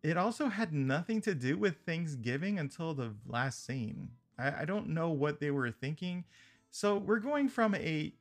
It 0.04 0.18
also 0.18 0.48
had 0.50 0.74
nothing 0.74 1.22
to 1.22 1.36
do 1.36 1.58
with 1.58 1.78
Thanksgiving 1.86 2.58
until 2.58 2.94
the 2.94 3.14
last 3.26 3.66
scene. 3.66 4.10
I, 4.38 4.62
I 4.62 4.66
don't 4.66 4.90
know 4.90 5.10
what 5.12 5.40
they 5.40 5.52
were 5.52 5.72
thinking. 5.72 6.26
So 6.72 6.98
we're 6.98 7.20
going 7.20 7.50
from 7.50 7.76
a 7.76 8.14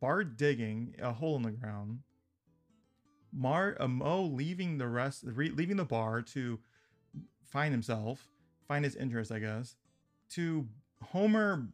bar 0.00 0.24
digging 0.24 0.94
a 1.00 1.12
hole 1.12 1.36
in 1.36 1.42
the 1.42 1.50
ground, 1.50 2.00
Mar 3.32 3.76
uh, 3.78 3.88
Moe 3.88 4.22
leaving 4.22 4.78
the 4.78 4.88
rest, 4.88 5.24
re, 5.26 5.50
leaving 5.50 5.76
the 5.76 5.84
bar 5.84 6.22
to 6.22 6.58
find 7.44 7.72
himself, 7.72 8.28
find 8.66 8.84
his 8.84 8.96
interest, 8.96 9.32
I 9.32 9.38
guess, 9.38 9.76
to 10.30 10.66
Homer 11.02 11.66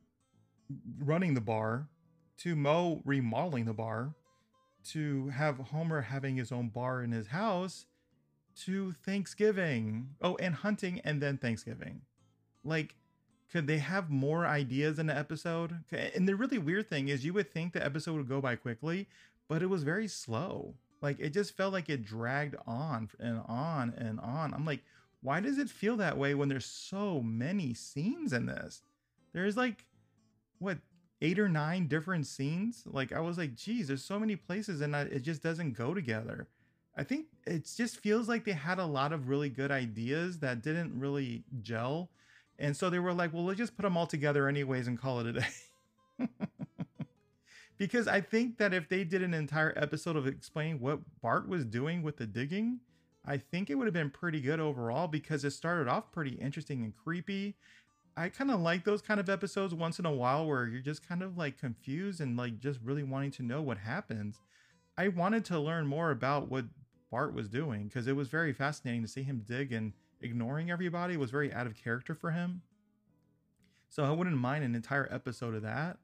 running 0.98 1.34
the 1.34 1.40
bar, 1.40 1.88
to 2.38 2.56
Moe 2.56 3.00
remodeling 3.04 3.64
the 3.64 3.72
bar, 3.72 4.14
to 4.90 5.28
have 5.28 5.58
Homer 5.58 6.00
having 6.00 6.36
his 6.36 6.52
own 6.52 6.68
bar 6.68 7.02
in 7.02 7.12
his 7.12 7.28
house, 7.28 7.86
to 8.64 8.92
Thanksgiving. 9.04 10.10
Oh, 10.20 10.36
and 10.36 10.54
hunting 10.54 11.00
and 11.04 11.20
then 11.20 11.38
Thanksgiving. 11.38 12.02
Like 12.64 12.96
could 13.50 13.66
they 13.66 13.78
have 13.78 14.10
more 14.10 14.46
ideas 14.46 14.98
in 14.98 15.06
the 15.06 15.16
episode? 15.16 15.78
And 15.92 16.28
the 16.28 16.36
really 16.36 16.58
weird 16.58 16.88
thing 16.88 17.08
is, 17.08 17.24
you 17.24 17.32
would 17.32 17.50
think 17.50 17.72
the 17.72 17.84
episode 17.84 18.16
would 18.16 18.28
go 18.28 18.40
by 18.40 18.56
quickly, 18.56 19.08
but 19.48 19.62
it 19.62 19.70
was 19.70 19.82
very 19.82 20.06
slow. 20.06 20.74
Like 21.00 21.18
it 21.18 21.30
just 21.30 21.56
felt 21.56 21.72
like 21.72 21.88
it 21.88 22.04
dragged 22.04 22.56
on 22.66 23.08
and 23.18 23.40
on 23.46 23.94
and 23.96 24.20
on. 24.20 24.52
I'm 24.52 24.66
like, 24.66 24.82
why 25.22 25.40
does 25.40 25.58
it 25.58 25.70
feel 25.70 25.96
that 25.96 26.18
way 26.18 26.34
when 26.34 26.48
there's 26.48 26.66
so 26.66 27.20
many 27.22 27.72
scenes 27.72 28.32
in 28.32 28.46
this? 28.46 28.82
There's 29.32 29.56
like, 29.56 29.86
what, 30.58 30.78
eight 31.22 31.38
or 31.38 31.48
nine 31.48 31.86
different 31.86 32.26
scenes? 32.26 32.82
Like 32.84 33.12
I 33.12 33.20
was 33.20 33.38
like, 33.38 33.54
geez, 33.54 33.88
there's 33.88 34.04
so 34.04 34.18
many 34.18 34.36
places 34.36 34.80
and 34.80 34.94
it 34.94 35.20
just 35.20 35.42
doesn't 35.42 35.72
go 35.72 35.94
together. 35.94 36.48
I 36.98 37.04
think 37.04 37.26
it 37.46 37.70
just 37.76 38.00
feels 38.00 38.28
like 38.28 38.44
they 38.44 38.52
had 38.52 38.78
a 38.78 38.84
lot 38.84 39.12
of 39.12 39.28
really 39.28 39.48
good 39.48 39.70
ideas 39.70 40.40
that 40.40 40.62
didn't 40.62 40.98
really 40.98 41.44
gel 41.62 42.10
and 42.58 42.76
so 42.76 42.90
they 42.90 42.98
were 42.98 43.12
like, 43.12 43.32
well, 43.32 43.44
let's 43.44 43.58
just 43.58 43.76
put 43.76 43.82
them 43.82 43.96
all 43.96 44.06
together 44.06 44.48
anyways 44.48 44.88
and 44.88 44.98
call 44.98 45.20
it 45.20 45.26
a 45.26 45.32
day. 45.34 46.28
because 47.78 48.08
I 48.08 48.20
think 48.20 48.58
that 48.58 48.74
if 48.74 48.88
they 48.88 49.04
did 49.04 49.22
an 49.22 49.32
entire 49.32 49.72
episode 49.76 50.16
of 50.16 50.26
explaining 50.26 50.80
what 50.80 50.98
Bart 51.22 51.48
was 51.48 51.64
doing 51.64 52.02
with 52.02 52.16
the 52.16 52.26
digging, 52.26 52.80
I 53.24 53.36
think 53.36 53.70
it 53.70 53.76
would 53.76 53.86
have 53.86 53.94
been 53.94 54.10
pretty 54.10 54.40
good 54.40 54.58
overall 54.58 55.06
because 55.06 55.44
it 55.44 55.52
started 55.52 55.88
off 55.88 56.10
pretty 56.10 56.34
interesting 56.34 56.82
and 56.82 56.94
creepy. 56.96 57.54
I 58.16 58.28
kind 58.30 58.50
of 58.50 58.60
like 58.60 58.84
those 58.84 59.02
kind 59.02 59.20
of 59.20 59.30
episodes 59.30 59.72
once 59.72 60.00
in 60.00 60.06
a 60.06 60.12
while 60.12 60.44
where 60.44 60.66
you're 60.66 60.80
just 60.80 61.06
kind 61.08 61.22
of 61.22 61.38
like 61.38 61.58
confused 61.58 62.20
and 62.20 62.36
like 62.36 62.58
just 62.58 62.80
really 62.82 63.04
wanting 63.04 63.30
to 63.32 63.44
know 63.44 63.62
what 63.62 63.78
happens. 63.78 64.40
I 64.96 65.06
wanted 65.06 65.44
to 65.44 65.60
learn 65.60 65.86
more 65.86 66.10
about 66.10 66.50
what 66.50 66.64
Bart 67.10 67.34
was 67.34 67.48
doing 67.48 67.84
because 67.84 68.06
it 68.06 68.16
was 68.16 68.28
very 68.28 68.52
fascinating 68.52 69.02
to 69.02 69.08
see 69.08 69.22
him 69.22 69.44
dig 69.46 69.72
and 69.72 69.92
ignoring 70.20 70.70
everybody 70.70 71.16
was 71.16 71.30
very 71.30 71.52
out 71.52 71.66
of 71.66 71.76
character 71.76 72.14
for 72.14 72.30
him. 72.30 72.62
So 73.88 74.04
I 74.04 74.10
wouldn't 74.10 74.36
mind 74.36 74.64
an 74.64 74.74
entire 74.74 75.08
episode 75.10 75.54
of 75.54 75.62
that. 75.62 75.98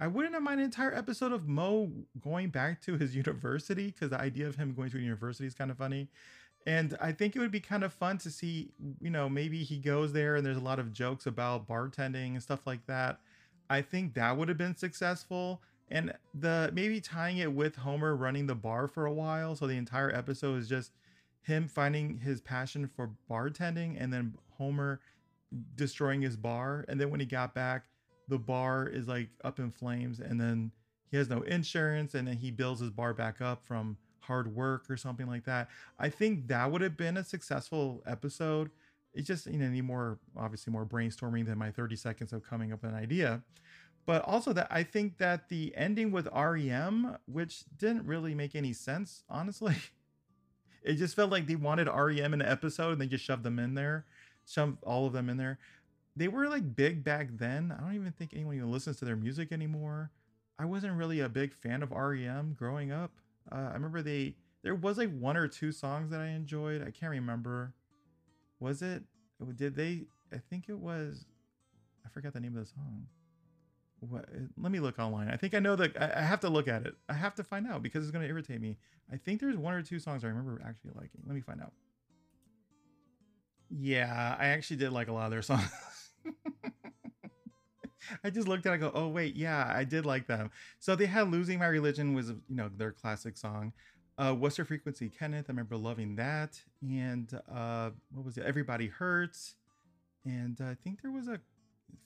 I 0.00 0.06
wouldn't 0.06 0.40
mind 0.42 0.60
an 0.60 0.64
entire 0.64 0.94
episode 0.94 1.32
of 1.32 1.46
Moe 1.46 1.90
going 2.18 2.48
back 2.48 2.80
to 2.82 2.96
his 2.96 3.14
university 3.24 3.86
because 3.86 4.10
the 4.10 4.20
idea 4.20 4.46
of 4.46 4.56
him 4.56 4.74
going 4.74 4.90
to 4.90 4.96
a 4.96 5.00
university 5.00 5.46
is 5.46 5.54
kind 5.54 5.70
of 5.70 5.76
funny. 5.76 6.08
And 6.66 6.96
I 7.00 7.12
think 7.12 7.36
it 7.36 7.38
would 7.38 7.50
be 7.50 7.60
kind 7.60 7.84
of 7.84 7.92
fun 7.92 8.18
to 8.18 8.30
see, 8.30 8.70
you 9.00 9.10
know, 9.10 9.28
maybe 9.28 9.62
he 9.62 9.78
goes 9.78 10.12
there 10.12 10.36
and 10.36 10.44
there's 10.44 10.56
a 10.56 10.60
lot 10.60 10.78
of 10.78 10.92
jokes 10.92 11.26
about 11.26 11.66
bartending 11.66 12.32
and 12.32 12.42
stuff 12.42 12.66
like 12.66 12.86
that. 12.86 13.20
I 13.70 13.82
think 13.82 14.14
that 14.14 14.36
would 14.36 14.48
have 14.48 14.58
been 14.58 14.76
successful. 14.76 15.62
And 15.90 16.12
the 16.34 16.70
maybe 16.72 17.00
tying 17.00 17.38
it 17.38 17.52
with 17.52 17.76
Homer 17.76 18.14
running 18.14 18.46
the 18.46 18.54
bar 18.54 18.86
for 18.86 19.06
a 19.06 19.12
while. 19.12 19.56
So 19.56 19.66
the 19.66 19.76
entire 19.76 20.14
episode 20.14 20.58
is 20.58 20.68
just 20.68 20.92
him 21.42 21.66
finding 21.66 22.18
his 22.18 22.40
passion 22.40 22.86
for 22.86 23.10
bartending 23.30 23.96
and 24.00 24.12
then 24.12 24.34
Homer 24.56 25.00
destroying 25.74 26.22
his 26.22 26.36
bar. 26.36 26.84
And 26.88 27.00
then 27.00 27.10
when 27.10 27.20
he 27.20 27.26
got 27.26 27.54
back, 27.54 27.86
the 28.28 28.38
bar 28.38 28.86
is 28.86 29.08
like 29.08 29.30
up 29.42 29.58
in 29.58 29.70
flames 29.70 30.20
and 30.20 30.40
then 30.40 30.70
he 31.10 31.16
has 31.16 31.28
no 31.28 31.42
insurance 31.42 32.14
and 32.14 32.28
then 32.28 32.36
he 32.36 32.50
builds 32.50 32.80
his 32.80 32.90
bar 32.90 33.12
back 33.12 33.40
up 33.40 33.64
from 33.64 33.96
hard 34.20 34.54
work 34.54 34.88
or 34.88 34.96
something 34.96 35.26
like 35.26 35.44
that. 35.44 35.68
I 35.98 36.08
think 36.08 36.46
that 36.48 36.70
would 36.70 36.82
have 36.82 36.96
been 36.96 37.16
a 37.16 37.24
successful 37.24 38.02
episode. 38.06 38.70
It's 39.12 39.26
just, 39.26 39.46
you 39.46 39.58
know, 39.58 39.82
more, 39.82 40.18
obviously 40.36 40.72
more 40.72 40.86
brainstorming 40.86 41.46
than 41.46 41.58
my 41.58 41.72
30 41.72 41.96
seconds 41.96 42.32
of 42.32 42.44
coming 42.44 42.72
up 42.72 42.82
with 42.82 42.92
an 42.92 42.96
idea. 42.96 43.42
But 44.06 44.22
also 44.24 44.52
that 44.54 44.68
I 44.70 44.82
think 44.82 45.18
that 45.18 45.48
the 45.48 45.72
ending 45.76 46.10
with 46.10 46.28
REM, 46.34 47.16
which 47.26 47.64
didn't 47.76 48.06
really 48.06 48.34
make 48.34 48.54
any 48.54 48.72
sense, 48.72 49.24
honestly. 49.30 49.76
It 50.82 50.94
just 50.94 51.14
felt 51.14 51.30
like 51.30 51.46
they 51.46 51.56
wanted 51.56 51.88
REM 51.88 52.32
in 52.32 52.40
an 52.40 52.48
episode 52.48 52.92
and 52.92 53.00
they 53.00 53.06
just 53.06 53.24
shoved 53.24 53.42
them 53.42 53.58
in 53.58 53.74
there, 53.74 54.06
shoved 54.46 54.82
all 54.82 55.06
of 55.06 55.12
them 55.12 55.28
in 55.28 55.36
there. 55.36 55.58
They 56.16 56.28
were 56.28 56.48
like 56.48 56.74
big 56.74 57.04
back 57.04 57.28
then. 57.32 57.74
I 57.76 57.82
don't 57.82 57.94
even 57.94 58.12
think 58.12 58.32
anyone 58.32 58.56
even 58.56 58.70
listens 58.70 58.96
to 58.98 59.04
their 59.04 59.16
music 59.16 59.52
anymore. 59.52 60.10
I 60.58 60.64
wasn't 60.64 60.94
really 60.94 61.20
a 61.20 61.28
big 61.28 61.52
fan 61.54 61.82
of 61.82 61.90
REM 61.90 62.54
growing 62.58 62.92
up. 62.92 63.12
Uh, 63.52 63.68
I 63.70 63.72
remember 63.74 64.02
they 64.02 64.34
there 64.62 64.74
was 64.74 64.98
like 64.98 65.10
one 65.18 65.36
or 65.36 65.48
two 65.48 65.72
songs 65.72 66.10
that 66.10 66.20
I 66.20 66.28
enjoyed. 66.28 66.82
I 66.82 66.90
can't 66.90 67.10
remember. 67.10 67.74
Was 68.58 68.82
it? 68.82 69.02
Did 69.56 69.74
they? 69.74 70.02
I 70.32 70.38
think 70.50 70.68
it 70.68 70.78
was. 70.78 71.24
I 72.04 72.08
forgot 72.08 72.34
the 72.34 72.40
name 72.40 72.56
of 72.56 72.64
the 72.64 72.70
song. 72.70 73.06
What, 74.00 74.26
let 74.56 74.72
me 74.72 74.80
look 74.80 74.98
online. 74.98 75.28
I 75.28 75.36
think 75.36 75.54
I 75.54 75.58
know 75.58 75.76
that 75.76 75.96
I, 76.00 76.20
I 76.20 76.22
have 76.22 76.40
to 76.40 76.48
look 76.48 76.68
at 76.68 76.86
it. 76.86 76.94
I 77.08 77.12
have 77.14 77.34
to 77.36 77.44
find 77.44 77.66
out 77.66 77.82
because 77.82 78.02
it's 78.02 78.10
going 78.10 78.22
to 78.22 78.28
irritate 78.28 78.60
me. 78.60 78.78
I 79.12 79.16
think 79.16 79.40
there's 79.40 79.56
one 79.56 79.74
or 79.74 79.82
two 79.82 79.98
songs 79.98 80.24
I 80.24 80.28
remember 80.28 80.60
actually 80.66 80.92
liking. 80.94 81.20
Let 81.26 81.34
me 81.34 81.40
find 81.42 81.60
out. 81.60 81.72
Yeah, 83.68 84.36
I 84.38 84.46
actually 84.48 84.78
did 84.78 84.92
like 84.92 85.08
a 85.08 85.12
lot 85.12 85.26
of 85.26 85.30
their 85.30 85.42
songs. 85.42 85.70
I 88.24 88.30
just 88.30 88.48
looked 88.48 88.66
at 88.66 88.70
it 88.70 88.82
and 88.82 88.82
go, 88.82 88.92
oh 88.94 89.08
wait, 89.08 89.36
yeah, 89.36 89.70
I 89.74 89.84
did 89.84 90.06
like 90.06 90.26
them. 90.26 90.50
So 90.78 90.96
they 90.96 91.06
had 91.06 91.30
Losing 91.30 91.58
My 91.58 91.66
Religion 91.66 92.14
was, 92.14 92.30
you 92.30 92.56
know, 92.56 92.70
their 92.74 92.92
classic 92.92 93.36
song. 93.36 93.72
Uh, 94.18 94.34
What's 94.34 94.58
Your 94.58 94.64
Frequency, 94.64 95.08
Kenneth? 95.08 95.46
I 95.48 95.52
remember 95.52 95.76
loving 95.76 96.16
that. 96.16 96.60
And 96.82 97.32
uh, 97.50 97.90
what 98.12 98.24
was 98.24 98.36
it? 98.36 98.44
Everybody 98.44 98.88
Hurts. 98.88 99.54
And 100.24 100.60
uh, 100.60 100.64
I 100.66 100.76
think 100.82 101.02
there 101.02 101.12
was 101.12 101.28
a 101.28 101.40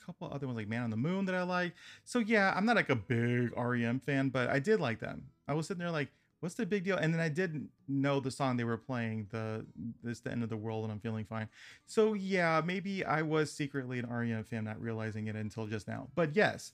couple 0.04 0.30
other 0.32 0.46
ones 0.46 0.56
like 0.56 0.68
Man 0.68 0.82
on 0.82 0.90
the 0.90 0.96
Moon 0.96 1.24
that 1.26 1.34
I 1.34 1.42
like. 1.42 1.74
So 2.04 2.18
yeah, 2.18 2.52
I'm 2.56 2.64
not 2.64 2.76
like 2.76 2.90
a 2.90 2.96
big 2.96 3.52
REM 3.56 4.00
fan, 4.00 4.28
but 4.28 4.48
I 4.48 4.58
did 4.58 4.80
like 4.80 5.00
them. 5.00 5.24
I 5.46 5.54
was 5.54 5.66
sitting 5.66 5.80
there 5.80 5.90
like, 5.90 6.08
what's 6.40 6.54
the 6.54 6.66
big 6.66 6.84
deal? 6.84 6.96
And 6.96 7.12
then 7.12 7.20
I 7.20 7.30
did 7.30 7.68
know 7.88 8.20
the 8.20 8.30
song 8.30 8.56
they 8.56 8.64
were 8.64 8.76
playing, 8.76 9.28
the 9.30 9.64
"This 10.02 10.20
the 10.20 10.30
End 10.30 10.42
of 10.42 10.50
the 10.50 10.56
World" 10.56 10.84
and 10.84 10.92
I'm 10.92 11.00
feeling 11.00 11.24
fine. 11.24 11.48
So 11.86 12.12
yeah, 12.12 12.60
maybe 12.64 13.04
I 13.04 13.22
was 13.22 13.50
secretly 13.50 13.98
an 13.98 14.06
REM 14.06 14.44
fan, 14.44 14.64
not 14.64 14.80
realizing 14.80 15.26
it 15.26 15.36
until 15.36 15.66
just 15.66 15.88
now. 15.88 16.08
But 16.14 16.36
yes, 16.36 16.72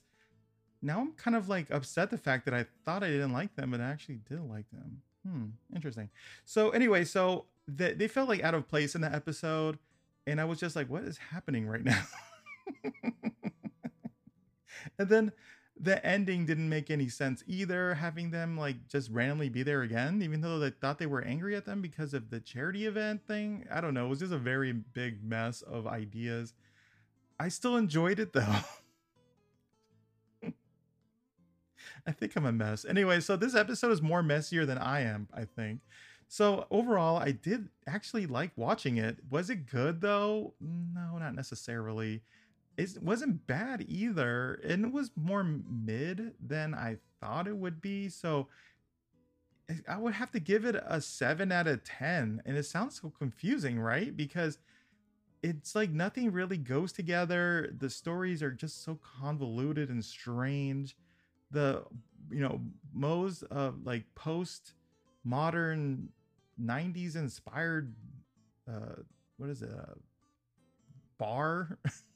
now 0.81 0.99
I'm 0.99 1.13
kind 1.13 1.37
of 1.37 1.47
like 1.47 1.71
upset 1.71 2.09
the 2.09 2.17
fact 2.17 2.45
that 2.45 2.53
I 2.53 2.65
thought 2.83 3.03
I 3.03 3.07
didn't 3.07 3.33
like 3.33 3.55
them, 3.55 3.71
but 3.71 3.79
I 3.79 3.85
actually 3.85 4.19
did 4.29 4.41
like 4.41 4.69
them. 4.71 5.01
Hmm, 5.25 5.45
interesting. 5.73 6.09
So 6.45 6.71
anyway, 6.71 7.05
so 7.05 7.45
they 7.67 8.07
felt 8.07 8.27
like 8.27 8.43
out 8.43 8.53
of 8.53 8.67
place 8.67 8.95
in 8.95 9.01
the 9.01 9.13
episode, 9.13 9.77
and 10.27 10.41
I 10.41 10.45
was 10.45 10.59
just 10.59 10.75
like, 10.75 10.89
what 10.89 11.03
is 11.03 11.17
happening 11.17 11.67
right 11.67 11.83
now? 11.83 12.03
and 14.99 15.09
then 15.09 15.31
the 15.79 16.05
ending 16.05 16.45
didn't 16.45 16.69
make 16.69 16.91
any 16.91 17.09
sense 17.09 17.43
either 17.47 17.95
having 17.95 18.29
them 18.29 18.57
like 18.57 18.87
just 18.87 19.09
randomly 19.09 19.49
be 19.49 19.63
there 19.63 19.81
again 19.81 20.21
even 20.21 20.41
though 20.41 20.59
they 20.59 20.69
thought 20.69 20.99
they 20.99 21.05
were 21.05 21.23
angry 21.23 21.55
at 21.55 21.65
them 21.65 21.81
because 21.81 22.13
of 22.13 22.29
the 22.29 22.39
charity 22.39 22.85
event 22.85 23.25
thing 23.25 23.65
i 23.71 23.81
don't 23.81 23.93
know 23.93 24.05
it 24.05 24.09
was 24.09 24.19
just 24.19 24.33
a 24.33 24.37
very 24.37 24.71
big 24.71 25.23
mess 25.23 25.61
of 25.63 25.87
ideas 25.87 26.53
i 27.39 27.47
still 27.47 27.77
enjoyed 27.77 28.19
it 28.19 28.33
though 28.33 28.55
i 32.05 32.11
think 32.11 32.35
i'm 32.35 32.45
a 32.45 32.51
mess 32.51 32.85
anyway 32.85 33.19
so 33.19 33.35
this 33.35 33.55
episode 33.55 33.91
is 33.91 34.01
more 34.01 34.21
messier 34.21 34.65
than 34.65 34.77
i 34.77 35.01
am 35.01 35.27
i 35.33 35.45
think 35.45 35.79
so 36.31 36.65
overall, 36.71 37.17
I 37.17 37.31
did 37.31 37.67
actually 37.85 38.25
like 38.25 38.51
watching 38.55 38.95
it. 38.95 39.17
Was 39.29 39.49
it 39.49 39.69
good 39.69 39.99
though? 39.99 40.53
No, 40.61 41.17
not 41.17 41.35
necessarily. 41.35 42.23
It 42.77 42.97
wasn't 43.01 43.45
bad 43.47 43.85
either, 43.87 44.59
and 44.63 44.85
it 44.85 44.91
was 44.91 45.11
more 45.15 45.43
mid 45.43 46.33
than 46.39 46.73
I 46.73 46.97
thought 47.19 47.47
it 47.47 47.55
would 47.55 47.81
be. 47.81 48.09
So 48.09 48.47
I 49.87 49.97
would 49.97 50.13
have 50.13 50.31
to 50.31 50.39
give 50.39 50.65
it 50.65 50.75
a 50.85 51.01
seven 51.01 51.51
out 51.51 51.67
of 51.67 51.83
ten. 51.83 52.41
And 52.45 52.57
it 52.57 52.65
sounds 52.65 52.99
so 53.01 53.11
confusing, 53.17 53.79
right? 53.79 54.15
Because 54.15 54.57
it's 55.43 55.75
like 55.75 55.91
nothing 55.91 56.31
really 56.31 56.57
goes 56.57 56.91
together. 56.91 57.73
The 57.77 57.89
stories 57.89 58.43
are 58.43 58.51
just 58.51 58.83
so 58.83 58.99
convoluted 59.19 59.89
and 59.89 60.03
strange. 60.03 60.95
The 61.51 61.83
you 62.29 62.39
know 62.39 62.61
Moe's 62.93 63.43
uh 63.51 63.71
like 63.83 64.03
post 64.15 64.73
modern 65.23 66.09
90s 66.61 67.15
inspired 67.15 67.93
uh 68.67 69.01
what 69.37 69.49
is 69.49 69.61
it 69.61 69.69
uh, 69.71 69.93
bar 71.17 71.77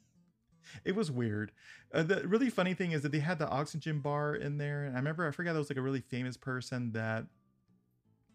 it 0.83 0.95
was 0.95 1.11
weird. 1.11 1.51
Uh, 1.93 2.03
the 2.03 2.27
really 2.27 2.49
funny 2.49 2.73
thing 2.73 2.91
is 2.91 3.01
that 3.01 3.11
they 3.11 3.19
had 3.19 3.39
the 3.39 3.47
oxygen 3.49 3.99
bar 3.99 4.35
in 4.35 4.57
there 4.57 4.83
and 4.85 4.95
i 4.95 4.97
remember 4.97 5.27
i 5.27 5.31
forgot 5.31 5.53
there 5.53 5.59
was 5.59 5.69
like 5.69 5.77
a 5.77 5.81
really 5.81 6.01
famous 6.01 6.35
person 6.35 6.91
that 6.91 7.25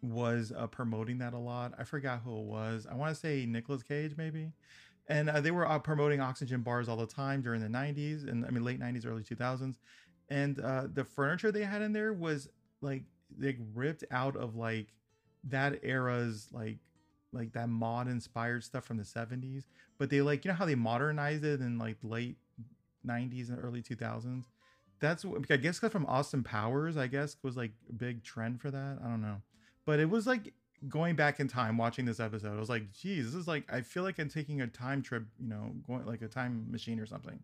was 0.03 0.53
uh, 0.57 0.67
promoting 0.67 1.19
that 1.19 1.35
a 1.35 1.39
lot. 1.39 1.75
I 1.79 1.85
forgot 1.85 2.21
who 2.25 2.39
it 2.39 2.45
was. 2.45 2.87
I 2.91 2.95
want 2.95 3.15
to 3.15 3.21
say 3.21 3.47
Nicolas 3.47 3.83
cage 3.83 4.15
maybe? 4.17 4.53
And 5.09 5.29
uh, 5.29 5.41
they 5.41 5.51
were 5.51 5.67
uh, 5.67 5.79
promoting 5.79 6.21
oxygen 6.21 6.63
bars 6.63 6.89
all 6.89 6.97
the 6.97 7.07
time 7.07 7.43
during 7.43 7.61
the 7.61 7.69
90s 7.69 8.25
and 8.25 8.45
i 8.47 8.51
mean 8.51 8.65
late 8.65 8.79
90s 8.79 9.05
early 9.05 9.23
2000s 9.23 9.77
and 10.29 10.61
uh, 10.61 10.87
the 10.93 11.05
furniture 11.05 11.51
they 11.51 11.65
had 11.65 11.83
in 11.83 11.93
there 11.93 12.13
was 12.13 12.49
like 12.81 13.03
like 13.39 13.59
ripped 13.75 14.05
out 14.11 14.37
of 14.37 14.55
like 14.55 14.89
that 15.45 15.81
era's 15.83 16.49
like 16.53 16.79
like 17.33 17.53
that 17.53 17.69
mod 17.69 18.09
inspired 18.09 18.65
stuff 18.65 18.85
from 18.85 18.97
the 18.97 19.03
70s 19.03 19.65
but 19.99 20.11
they 20.11 20.21
like 20.21 20.45
you 20.45 20.51
know 20.51 20.57
how 20.57 20.65
they 20.65 20.75
modernized 20.75 21.45
it 21.45 21.61
in 21.61 21.79
like 21.79 21.97
late 22.03 22.37
90s 23.07 23.49
and 23.49 23.63
early 23.63 23.83
2000s 23.83 24.45
that's 25.01 25.25
what 25.25 25.43
i 25.51 25.57
guess 25.57 25.79
from 25.79 26.07
austin 26.07 26.43
powers 26.43 26.97
i 26.97 27.07
guess 27.07 27.37
was 27.43 27.57
like 27.57 27.73
a 27.89 27.93
big 27.93 28.23
trend 28.23 28.61
for 28.61 28.71
that 28.71 28.99
i 29.05 29.09
don't 29.09 29.23
know 29.23 29.37
but 29.87 29.99
it 29.99 30.09
was 30.09 30.27
like 30.27 30.53
going 30.89 31.15
back 31.15 31.41
in 31.41 31.49
time 31.49 31.77
watching 31.77 32.05
this 32.05 32.21
episode 32.21 32.57
i 32.57 32.61
was 32.61 32.71
like 32.71 32.91
geez 32.93 33.27
this 33.27 33.35
is 33.35 33.47
like 33.49 33.65
i 33.73 33.81
feel 33.81 34.03
like 34.03 34.19
i'm 34.19 34.29
taking 34.29 34.61
a 34.61 34.67
time 34.67 35.03
trip 35.03 35.25
you 35.39 35.49
know 35.49 35.73
going 35.87 36.05
like 36.07 36.23
a 36.23 36.29
time 36.29 36.67
machine 36.71 36.99
or 36.99 37.07
something 37.07 37.39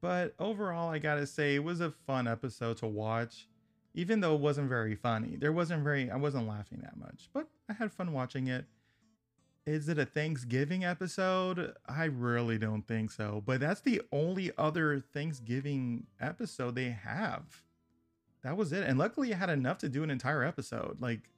but 0.00 0.34
overall 0.38 0.90
i 0.90 0.98
gotta 0.98 1.26
say 1.26 1.54
it 1.54 1.64
was 1.64 1.80
a 1.80 1.90
fun 2.06 2.26
episode 2.26 2.76
to 2.76 2.86
watch 2.86 3.46
even 3.94 4.20
though 4.20 4.34
it 4.34 4.40
wasn't 4.40 4.68
very 4.68 4.94
funny. 4.94 5.36
There 5.36 5.52
wasn't 5.52 5.82
very, 5.82 6.10
I 6.10 6.16
wasn't 6.16 6.46
laughing 6.46 6.80
that 6.82 6.96
much, 6.96 7.28
but 7.32 7.48
I 7.68 7.72
had 7.72 7.92
fun 7.92 8.12
watching 8.12 8.48
it. 8.48 8.66
Is 9.66 9.88
it 9.88 9.98
a 9.98 10.06
Thanksgiving 10.06 10.84
episode? 10.84 11.74
I 11.86 12.04
really 12.04 12.58
don't 12.58 12.86
think 12.86 13.10
so, 13.10 13.42
but 13.44 13.60
that's 13.60 13.82
the 13.82 14.00
only 14.10 14.50
other 14.56 15.00
Thanksgiving 15.00 16.06
episode 16.20 16.74
they 16.74 16.90
have. 16.90 17.62
That 18.42 18.56
was 18.56 18.72
it. 18.72 18.84
And 18.84 18.98
luckily, 18.98 19.34
I 19.34 19.36
had 19.36 19.50
enough 19.50 19.78
to 19.78 19.88
do 19.88 20.02
an 20.02 20.10
entire 20.10 20.42
episode. 20.42 20.96
Like, 20.98 21.28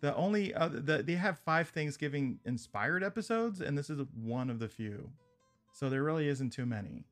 the 0.00 0.14
only 0.16 0.52
other, 0.52 0.80
the, 0.80 1.02
they 1.04 1.14
have 1.14 1.38
five 1.38 1.68
Thanksgiving 1.68 2.40
inspired 2.44 3.04
episodes, 3.04 3.60
and 3.60 3.78
this 3.78 3.88
is 3.88 4.00
one 4.12 4.50
of 4.50 4.58
the 4.58 4.68
few. 4.68 5.10
So 5.72 5.88
there 5.88 6.02
really 6.02 6.26
isn't 6.26 6.50
too 6.50 6.66
many. 6.66 7.04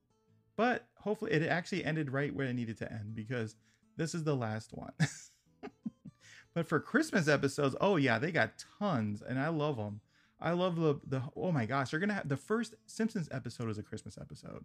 But 0.57 0.85
hopefully, 0.97 1.32
it 1.32 1.43
actually 1.45 1.84
ended 1.84 2.13
right 2.13 2.34
where 2.34 2.49
it 2.49 2.54
needed 2.54 2.76
to 2.78 2.93
end 2.93 3.15
because 3.15 3.54
this 3.97 4.15
is 4.15 4.25
the 4.25 4.34
last 4.34 4.73
one. 4.73 4.93
but 6.54 6.67
for 6.67 6.80
Christmas 6.80 7.28
episodes, 7.28 7.76
oh 7.80 7.97
yeah, 7.97 8.19
they 8.19 8.32
got 8.32 8.65
tons, 8.78 9.23
and 9.23 9.39
I 9.39 9.49
love 9.49 9.76
them. 9.76 10.00
I 10.41 10.53
love 10.53 10.76
the 10.76 11.00
the 11.07 11.23
oh 11.37 11.53
my 11.53 11.67
gosh, 11.67 11.91
they're 11.91 12.00
gonna 12.00 12.15
have 12.15 12.29
the 12.29 12.37
first 12.37 12.75
Simpsons 12.87 13.29
episode 13.31 13.69
is 13.69 13.79
a 13.79 13.83
Christmas 13.83 14.17
episode. 14.19 14.65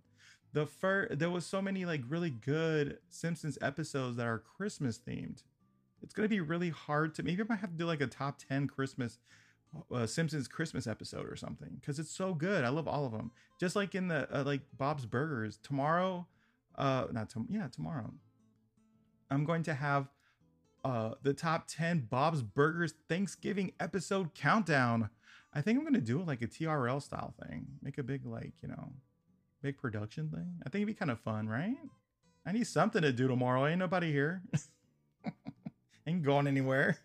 The 0.54 0.66
first 0.66 1.20
there 1.20 1.30
was 1.30 1.46
so 1.46 1.62
many 1.62 1.86
like 1.86 2.02
really 2.08 2.30
good 2.30 3.00
Simpsons 3.10 3.58
episodes 3.62 4.18
that 4.18 4.26
are 4.26 4.40
Christmas 4.40 4.98
themed. 4.98 5.44
It's 6.02 6.14
gonna 6.14 6.30
be 6.30 6.40
really 6.40 6.70
hard 6.70 7.14
to 7.16 7.24
maybe 7.24 7.42
I 7.42 7.46
might 7.48 7.60
have 7.60 7.72
to 7.72 7.78
do 7.78 7.86
like 7.86 8.02
a 8.02 8.08
top 8.08 8.40
ten 8.40 8.68
Christmas 8.68 9.20
uh, 9.92 10.06
Simpsons 10.06 10.48
Christmas 10.48 10.88
episode 10.88 11.30
or 11.30 11.36
something 11.36 11.78
because 11.80 12.00
it's 12.00 12.12
so 12.12 12.34
good. 12.34 12.64
I 12.64 12.70
love 12.70 12.88
all 12.88 13.06
of 13.06 13.12
them. 13.12 13.32
Just 13.60 13.76
like 13.76 13.96
in 13.96 14.08
the 14.08 14.28
uh, 14.34 14.44
like 14.44 14.62
Bob's 14.78 15.06
Burgers 15.06 15.60
tomorrow, 15.62 16.28
uh, 16.78 17.06
not 17.12 17.30
tomorrow, 17.30 17.50
yeah 17.52 17.68
tomorrow. 17.68 18.14
I'm 19.30 19.44
going 19.44 19.64
to 19.64 19.74
have 19.74 20.08
uh, 20.84 21.16
the 21.24 21.34
top 21.34 21.66
10 21.68 22.08
Bob's 22.12 22.44
Burgers 22.44 22.94
Thanksgiving 23.10 23.74
episode 23.80 24.36
countdown. 24.36 25.10
I 25.56 25.62
think 25.62 25.80
I'm 25.80 25.94
to 25.94 26.02
do 26.02 26.20
it 26.20 26.28
like 26.28 26.42
a 26.42 26.48
TRL 26.48 27.02
style 27.02 27.34
thing. 27.42 27.66
Make 27.82 27.98
a 27.98 28.04
big, 28.04 28.26
like, 28.26 28.54
you 28.62 28.68
know, 28.68 28.92
big 29.62 29.78
production 29.78 30.30
thing. 30.30 30.60
I 30.66 30.70
think 30.70 30.82
it'd 30.82 30.88
be 30.88 30.94
kind 30.94 31.10
of 31.10 31.20
fun, 31.22 31.48
right? 31.48 31.78
I 32.46 32.52
need 32.52 32.68
something 32.68 33.02
to 33.02 33.14
do 33.14 33.28
tomorrow. 33.28 33.66
Ain't 33.66 33.80
nobody 33.80 34.12
here. 34.12 34.44
Ain't 36.08 36.24
going 36.24 36.46
anywhere. 36.46 36.98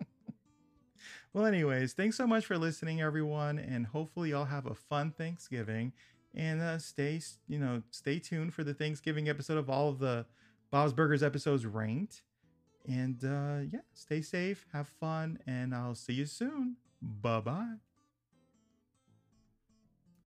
well, 1.34 1.44
anyways, 1.44 1.92
thanks 1.92 2.16
so 2.16 2.26
much 2.26 2.46
for 2.46 2.56
listening, 2.56 3.02
everyone. 3.02 3.58
And 3.58 3.84
hopefully, 3.86 4.30
y'all 4.30 4.44
have 4.44 4.66
a 4.66 4.74
fun 4.74 5.10
Thanksgiving. 5.10 5.92
And 6.34 6.60
uh, 6.60 6.78
stay, 6.78 7.20
you 7.48 7.58
know, 7.58 7.82
stay 7.90 8.20
tuned 8.20 8.54
for 8.54 8.62
the 8.62 8.74
Thanksgiving 8.74 9.28
episode 9.28 9.58
of 9.58 9.68
all 9.68 9.88
of 9.88 9.98
the 9.98 10.24
Bob's 10.70 10.92
Burgers 10.92 11.22
episodes 11.22 11.66
ranked. 11.66 12.22
And 12.86 13.22
uh, 13.24 13.66
yeah, 13.70 13.80
stay 13.92 14.22
safe, 14.22 14.66
have 14.72 14.88
fun, 14.88 15.40
and 15.46 15.74
I'll 15.74 15.94
see 15.96 16.14
you 16.14 16.26
soon. 16.26 16.76
Bye 17.02 17.40
bye. 17.40 17.87